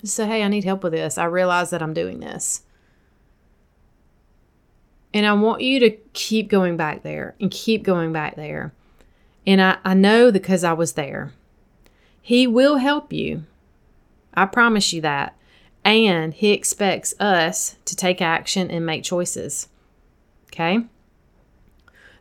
Just 0.00 0.14
say, 0.14 0.26
hey, 0.26 0.44
I 0.44 0.48
need 0.48 0.64
help 0.64 0.84
with 0.84 0.92
this. 0.92 1.18
I 1.18 1.24
realize 1.24 1.70
that 1.70 1.82
I'm 1.82 1.92
doing 1.92 2.20
this. 2.20 2.62
And 5.12 5.26
I 5.26 5.32
want 5.32 5.62
you 5.62 5.80
to 5.80 5.90
keep 6.12 6.48
going 6.48 6.76
back 6.76 7.02
there 7.02 7.34
and 7.40 7.50
keep 7.50 7.82
going 7.82 8.12
back 8.12 8.36
there. 8.36 8.72
And 9.46 9.60
I, 9.60 9.78
I 9.84 9.94
know 9.94 10.30
because 10.30 10.62
I 10.62 10.74
was 10.74 10.92
there. 10.92 11.32
He 12.22 12.46
will 12.46 12.76
help 12.76 13.12
you. 13.12 13.44
I 14.34 14.46
promise 14.46 14.92
you 14.92 15.00
that 15.00 15.34
and 15.84 16.34
he 16.34 16.52
expects 16.52 17.18
us 17.18 17.76
to 17.86 17.96
take 17.96 18.20
action 18.20 18.70
and 18.70 18.84
make 18.84 19.02
choices. 19.02 19.68
Okay? 20.48 20.80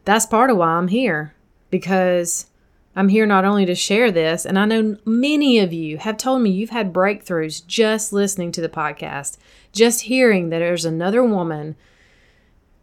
That's 0.08 0.26
part 0.26 0.50
of 0.50 0.56
why 0.56 0.70
I'm 0.70 0.88
here 0.88 1.34
because 1.70 2.46
I'm 2.96 3.10
here 3.10 3.26
not 3.26 3.44
only 3.44 3.66
to 3.66 3.76
share 3.76 4.10
this, 4.10 4.46
and 4.46 4.58
I 4.58 4.64
know 4.64 4.96
many 5.04 5.60
of 5.60 5.74
you 5.74 5.98
have 5.98 6.16
told 6.16 6.42
me 6.42 6.50
you've 6.50 6.70
had 6.70 6.94
breakthroughs 6.94 7.68
just 7.68 8.14
listening 8.14 8.54
to 8.54 8.62
the 8.62 8.70
podcast, 8.70 9.38
just 9.74 10.04
hearing 10.04 10.48
that 10.48 10.60
there's 10.60 10.86
another 10.86 11.22
woman 11.26 11.76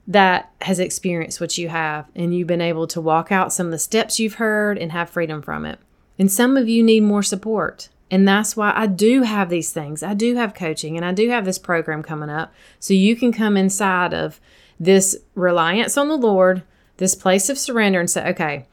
that 0.06 0.52
has 0.60 0.78
experienced 0.78 1.40
what 1.40 1.56
you 1.56 1.70
have, 1.70 2.10
and 2.14 2.34
you've 2.34 2.46
been 2.46 2.60
able 2.60 2.86
to 2.88 3.00
walk 3.00 3.32
out 3.32 3.54
some 3.54 3.68
of 3.68 3.72
the 3.72 3.78
steps 3.78 4.20
you've 4.20 4.34
heard 4.34 4.76
and 4.76 4.92
have 4.92 5.08
freedom 5.08 5.40
from 5.40 5.64
it. 5.64 5.78
And 6.18 6.30
some 6.30 6.58
of 6.58 6.68
you 6.68 6.82
need 6.82 7.04
more 7.04 7.22
support. 7.22 7.88
And 8.10 8.28
that's 8.28 8.54
why 8.54 8.70
I 8.76 8.86
do 8.86 9.22
have 9.22 9.48
these 9.48 9.72
things. 9.72 10.02
I 10.02 10.12
do 10.12 10.34
have 10.34 10.52
coaching 10.52 10.98
and 10.98 11.06
I 11.06 11.12
do 11.12 11.30
have 11.30 11.46
this 11.46 11.58
program 11.58 12.02
coming 12.02 12.28
up. 12.28 12.52
So 12.80 12.92
you 12.92 13.16
can 13.16 13.32
come 13.32 13.56
inside 13.56 14.12
of 14.12 14.42
this 14.78 15.16
reliance 15.34 15.96
on 15.96 16.08
the 16.08 16.18
Lord, 16.18 16.64
this 16.96 17.14
place 17.14 17.48
of 17.48 17.58
surrender, 17.58 18.00
and 18.00 18.10
say, 18.10 18.28
okay, 18.30 18.66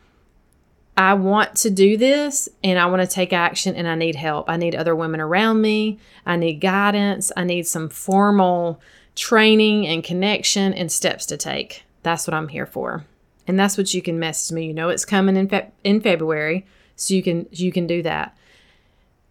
I 0.97 1.13
want 1.13 1.55
to 1.57 1.69
do 1.69 1.97
this 1.97 2.49
and 2.63 2.77
I 2.77 2.85
want 2.85 3.01
to 3.01 3.07
take 3.07 3.33
action 3.33 3.75
and 3.75 3.87
I 3.87 3.95
need 3.95 4.15
help. 4.15 4.49
I 4.49 4.57
need 4.57 4.75
other 4.75 4.95
women 4.95 5.21
around 5.21 5.61
me. 5.61 5.99
I 6.25 6.35
need 6.35 6.55
guidance. 6.55 7.31
I 7.35 7.43
need 7.43 7.65
some 7.65 7.89
formal 7.89 8.81
training 9.15 9.87
and 9.87 10.03
connection 10.03 10.73
and 10.73 10.91
steps 10.91 11.25
to 11.27 11.37
take. 11.37 11.83
That's 12.03 12.27
what 12.27 12.33
I'm 12.33 12.49
here 12.49 12.65
for. 12.65 13.05
And 13.47 13.59
that's 13.59 13.77
what 13.77 13.93
you 13.93 14.01
can 14.01 14.19
message 14.19 14.53
me. 14.53 14.67
You 14.67 14.73
know 14.73 14.89
it's 14.89 15.05
coming 15.05 15.35
in 15.35 15.47
fe- 15.47 15.71
in 15.83 16.01
February, 16.01 16.65
so 16.95 17.13
you 17.13 17.23
can 17.23 17.47
you 17.51 17.71
can 17.71 17.87
do 17.87 18.03
that. 18.03 18.37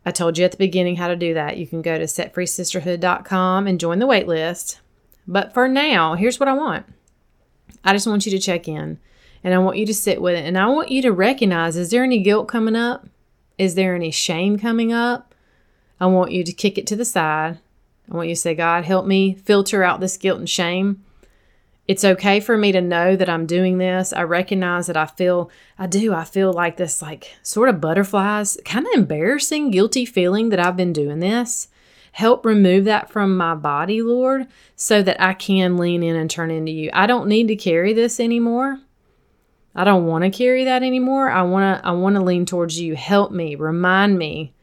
I 0.05 0.11
told 0.11 0.39
you 0.39 0.45
at 0.45 0.51
the 0.51 0.57
beginning 0.57 0.97
how 0.97 1.09
to 1.09 1.17
do 1.17 1.35
that. 1.35 1.59
You 1.59 1.67
can 1.67 1.83
go 1.83 1.99
to 1.99 2.05
setfreesisterhood.com 2.05 3.67
and 3.67 3.79
join 3.79 3.99
the 3.99 4.07
waitlist. 4.07 4.79
But 5.29 5.55
for 5.55 5.69
now, 5.69 6.15
here's 6.15 6.41
what 6.41 6.49
I 6.49 6.55
want 6.55 6.87
I 7.85 7.93
just 7.93 8.07
want 8.07 8.27
you 8.27 8.33
to 8.33 8.39
check 8.39 8.69
in 8.69 8.99
and 9.43 9.55
I 9.55 9.59
want 9.59 9.79
you 9.79 9.87
to 9.87 9.95
sit 9.95 10.21
with 10.21 10.35
it. 10.35 10.45
And 10.45 10.59
I 10.59 10.67
want 10.67 10.91
you 10.91 11.03
to 11.03 11.13
recognize 11.13 11.77
is 11.77 11.91
there 11.91 12.05
any 12.05 12.23
guilt 12.23 12.49
coming 12.49 12.77
up? 12.77 13.07
Is 13.59 13.75
there 13.75 13.95
any 13.95 14.11
shame 14.11 14.59
coming 14.59 14.93
up? 14.93 15.35
I 15.99 16.07
want 16.07 16.33
you 16.33 16.45
to 16.45 16.53
kick 16.53 16.79
it 16.79 16.87
to 16.89 16.97
the 16.97 17.05
side. 17.05 17.59
I 18.11 18.17
want 18.17 18.29
you 18.29 18.35
to 18.35 18.41
say, 18.41 18.55
God, 18.55 18.85
help 18.85 19.07
me 19.07 19.35
filter 19.35 19.85
out 19.85 20.01
this 20.01 20.17
guilt 20.17 20.39
and 20.39 20.49
shame. 20.49 21.05
It's 21.87 22.05
okay 22.05 22.39
for 22.39 22.57
me 22.57 22.73
to 22.73 22.81
know 22.81 23.17
that 23.17 23.29
I'm 23.29 23.47
doing 23.47 23.79
this. 23.79 24.13
I 24.13 24.23
recognize 24.23 24.87
that 24.87 24.97
I 24.97 25.07
feel, 25.07 25.51
I 25.79 25.87
do, 25.87 26.15
I 26.15 26.25
feel 26.25 26.53
like 26.53 26.77
this, 26.77 27.03
like 27.03 27.37
sort 27.43 27.69
of 27.69 27.81
butterflies, 27.81 28.57
kind 28.65 28.87
of 28.87 28.93
embarrassing, 28.95 29.73
guilty 29.73 30.05
feeling 30.05 30.51
that 30.51 30.61
I've 30.61 30.77
been 30.77 30.93
doing 30.93 31.19
this. 31.19 31.69
Help 32.13 32.45
remove 32.45 32.85
that 32.85 33.11
from 33.11 33.37
my 33.37 33.55
body, 33.55 34.03
Lord, 34.03 34.47
so 34.77 35.03
that 35.03 35.21
I 35.21 35.35
can 35.35 35.77
lean 35.77 36.03
in 36.03 36.17
and 36.17 36.31
turn 36.31 36.51
into 36.51 36.73
you. 36.73 36.91
I 36.93 37.07
don't 37.07 37.29
need 37.29 37.49
to 37.49 37.57
carry 37.57 37.93
this 37.93 38.19
anymore. 38.19 38.81
I 39.75 39.85
don't 39.85 40.07
want 40.07 40.25
to 40.25 40.31
carry 40.31 40.65
that 40.65 40.83
anymore. 40.83 41.31
I 41.31 41.43
want 41.43 41.81
to 41.81 41.87
I 41.87 41.93
want 41.93 42.17
to 42.17 42.23
lean 42.23 42.47
towards 42.47 42.81
you. 42.81 42.97
Help 42.97 43.31
me, 43.31 43.55
remind 43.55 44.19
me. 44.19 44.55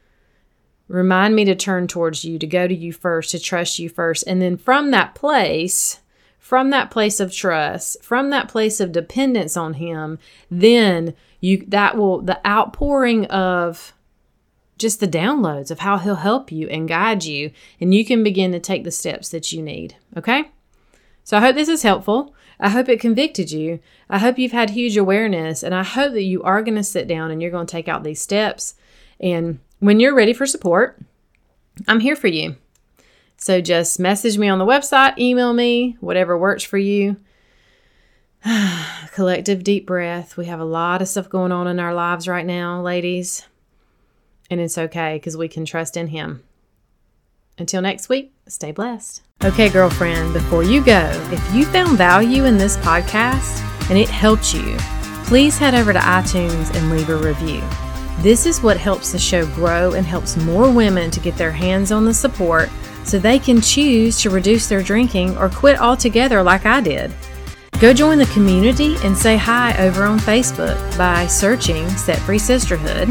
Remind 0.88 1.34
me 1.34 1.44
to 1.44 1.54
turn 1.54 1.86
towards 1.86 2.24
you, 2.24 2.38
to 2.38 2.46
go 2.46 2.66
to 2.66 2.74
you 2.74 2.92
first, 2.92 3.30
to 3.32 3.38
trust 3.38 3.78
you 3.78 3.88
first. 3.88 4.24
And 4.26 4.40
then 4.40 4.56
from 4.56 4.90
that 4.90 5.14
place, 5.14 6.00
from 6.38 6.70
that 6.70 6.90
place 6.90 7.20
of 7.20 7.32
trust, 7.32 8.02
from 8.02 8.30
that 8.30 8.48
place 8.48 8.80
of 8.80 8.92
dependence 8.92 9.56
on 9.56 9.74
him, 9.74 10.18
then 10.50 11.14
you 11.40 11.64
that 11.68 11.96
will 11.96 12.22
the 12.22 12.46
outpouring 12.46 13.26
of 13.26 13.92
just 14.78 15.00
the 15.00 15.08
downloads 15.08 15.70
of 15.70 15.80
how 15.80 15.98
he'll 15.98 16.16
help 16.16 16.50
you 16.50 16.68
and 16.68 16.88
guide 16.88 17.24
you 17.24 17.50
and 17.80 17.92
you 17.92 18.04
can 18.04 18.22
begin 18.22 18.52
to 18.52 18.60
take 18.60 18.84
the 18.84 18.90
steps 18.90 19.28
that 19.30 19.52
you 19.52 19.62
need, 19.62 19.96
okay? 20.16 20.50
So 21.24 21.36
I 21.36 21.40
hope 21.40 21.56
this 21.56 21.68
is 21.68 21.82
helpful. 21.82 22.34
I 22.60 22.70
hope 22.70 22.88
it 22.88 23.00
convicted 23.00 23.50
you. 23.50 23.80
I 24.08 24.18
hope 24.18 24.38
you've 24.38 24.52
had 24.52 24.70
huge 24.70 24.96
awareness, 24.96 25.62
and 25.62 25.74
I 25.74 25.84
hope 25.84 26.12
that 26.12 26.22
you 26.22 26.42
are 26.42 26.62
going 26.62 26.76
to 26.76 26.82
sit 26.82 27.06
down 27.06 27.30
and 27.30 27.40
you're 27.40 27.50
going 27.50 27.66
to 27.66 27.70
take 27.70 27.88
out 27.88 28.02
these 28.02 28.20
steps. 28.20 28.74
And 29.20 29.60
when 29.78 30.00
you're 30.00 30.14
ready 30.14 30.32
for 30.32 30.46
support, 30.46 31.00
I'm 31.86 32.00
here 32.00 32.16
for 32.16 32.26
you. 32.26 32.56
So 33.36 33.60
just 33.60 34.00
message 34.00 34.38
me 34.38 34.48
on 34.48 34.58
the 34.58 34.66
website, 34.66 35.18
email 35.18 35.52
me, 35.52 35.96
whatever 36.00 36.36
works 36.36 36.64
for 36.64 36.78
you. 36.78 37.16
Collective 39.12 39.62
deep 39.62 39.86
breath. 39.86 40.36
We 40.36 40.46
have 40.46 40.60
a 40.60 40.64
lot 40.64 41.02
of 41.02 41.08
stuff 41.08 41.28
going 41.28 41.52
on 41.52 41.68
in 41.68 41.78
our 41.78 41.94
lives 41.94 42.26
right 42.26 42.46
now, 42.46 42.82
ladies. 42.82 43.46
And 44.50 44.60
it's 44.60 44.78
okay 44.78 45.16
because 45.16 45.36
we 45.36 45.48
can 45.48 45.64
trust 45.64 45.96
in 45.96 46.08
Him. 46.08 46.42
Until 47.58 47.82
next 47.82 48.08
week, 48.08 48.32
stay 48.46 48.72
blessed. 48.72 49.22
Okay, 49.44 49.68
girlfriend, 49.68 50.32
before 50.32 50.62
you 50.62 50.84
go, 50.84 51.10
if 51.32 51.54
you 51.54 51.64
found 51.66 51.98
value 51.98 52.44
in 52.44 52.56
this 52.56 52.76
podcast 52.78 53.60
and 53.90 53.98
it 53.98 54.08
helped 54.08 54.54
you, 54.54 54.76
please 55.24 55.58
head 55.58 55.74
over 55.74 55.92
to 55.92 55.98
iTunes 55.98 56.74
and 56.74 56.90
leave 56.90 57.08
a 57.10 57.16
review. 57.16 57.62
This 58.20 58.46
is 58.46 58.62
what 58.62 58.76
helps 58.76 59.12
the 59.12 59.18
show 59.18 59.46
grow 59.54 59.92
and 59.92 60.06
helps 60.06 60.36
more 60.36 60.70
women 60.70 61.10
to 61.12 61.20
get 61.20 61.36
their 61.36 61.52
hands 61.52 61.92
on 61.92 62.04
the 62.04 62.14
support 62.14 62.68
so 63.04 63.18
they 63.18 63.38
can 63.38 63.60
choose 63.60 64.20
to 64.22 64.30
reduce 64.30 64.68
their 64.68 64.82
drinking 64.82 65.36
or 65.38 65.48
quit 65.48 65.80
altogether 65.80 66.42
like 66.42 66.66
I 66.66 66.80
did. 66.80 67.12
Go 67.80 67.92
join 67.92 68.18
the 68.18 68.26
community 68.26 68.96
and 69.04 69.16
say 69.16 69.36
hi 69.36 69.76
over 69.78 70.02
on 70.02 70.18
Facebook 70.18 70.76
by 70.98 71.26
searching 71.28 71.88
Set 71.90 72.18
Free 72.18 72.38
Sisterhood. 72.38 73.08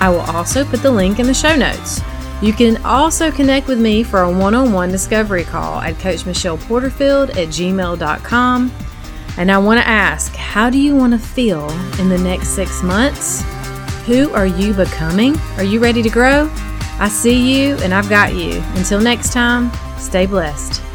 I 0.00 0.08
will 0.10 0.20
also 0.20 0.64
put 0.64 0.82
the 0.82 0.90
link 0.90 1.18
in 1.18 1.26
the 1.26 1.34
show 1.34 1.54
notes. 1.54 2.00
You 2.42 2.54
can 2.54 2.82
also 2.84 3.30
connect 3.30 3.68
with 3.68 3.78
me 3.78 4.02
for 4.02 4.22
a 4.22 4.30
one 4.30 4.54
on 4.54 4.72
one 4.72 4.90
discovery 4.90 5.44
call 5.44 5.80
at 5.80 5.98
Coach 5.98 6.24
Michelle 6.24 6.56
Porterfield 6.56 7.30
at 7.30 7.48
gmail.com. 7.48 8.72
And 9.36 9.52
I 9.52 9.58
want 9.58 9.80
to 9.80 9.86
ask, 9.86 10.34
how 10.34 10.70
do 10.70 10.78
you 10.78 10.96
want 10.96 11.12
to 11.12 11.18
feel 11.18 11.68
in 11.98 12.08
the 12.08 12.18
next 12.18 12.48
six 12.48 12.82
months? 12.82 13.42
Who 14.06 14.30
are 14.32 14.46
you 14.46 14.72
becoming? 14.72 15.36
Are 15.56 15.64
you 15.64 15.80
ready 15.80 16.02
to 16.02 16.10
grow? 16.10 16.50
I 16.98 17.08
see 17.08 17.64
you 17.64 17.76
and 17.76 17.94
I've 17.94 18.08
got 18.08 18.34
you. 18.34 18.62
Until 18.74 19.00
next 19.00 19.32
time, 19.32 19.70
stay 19.98 20.26
blessed. 20.26 20.89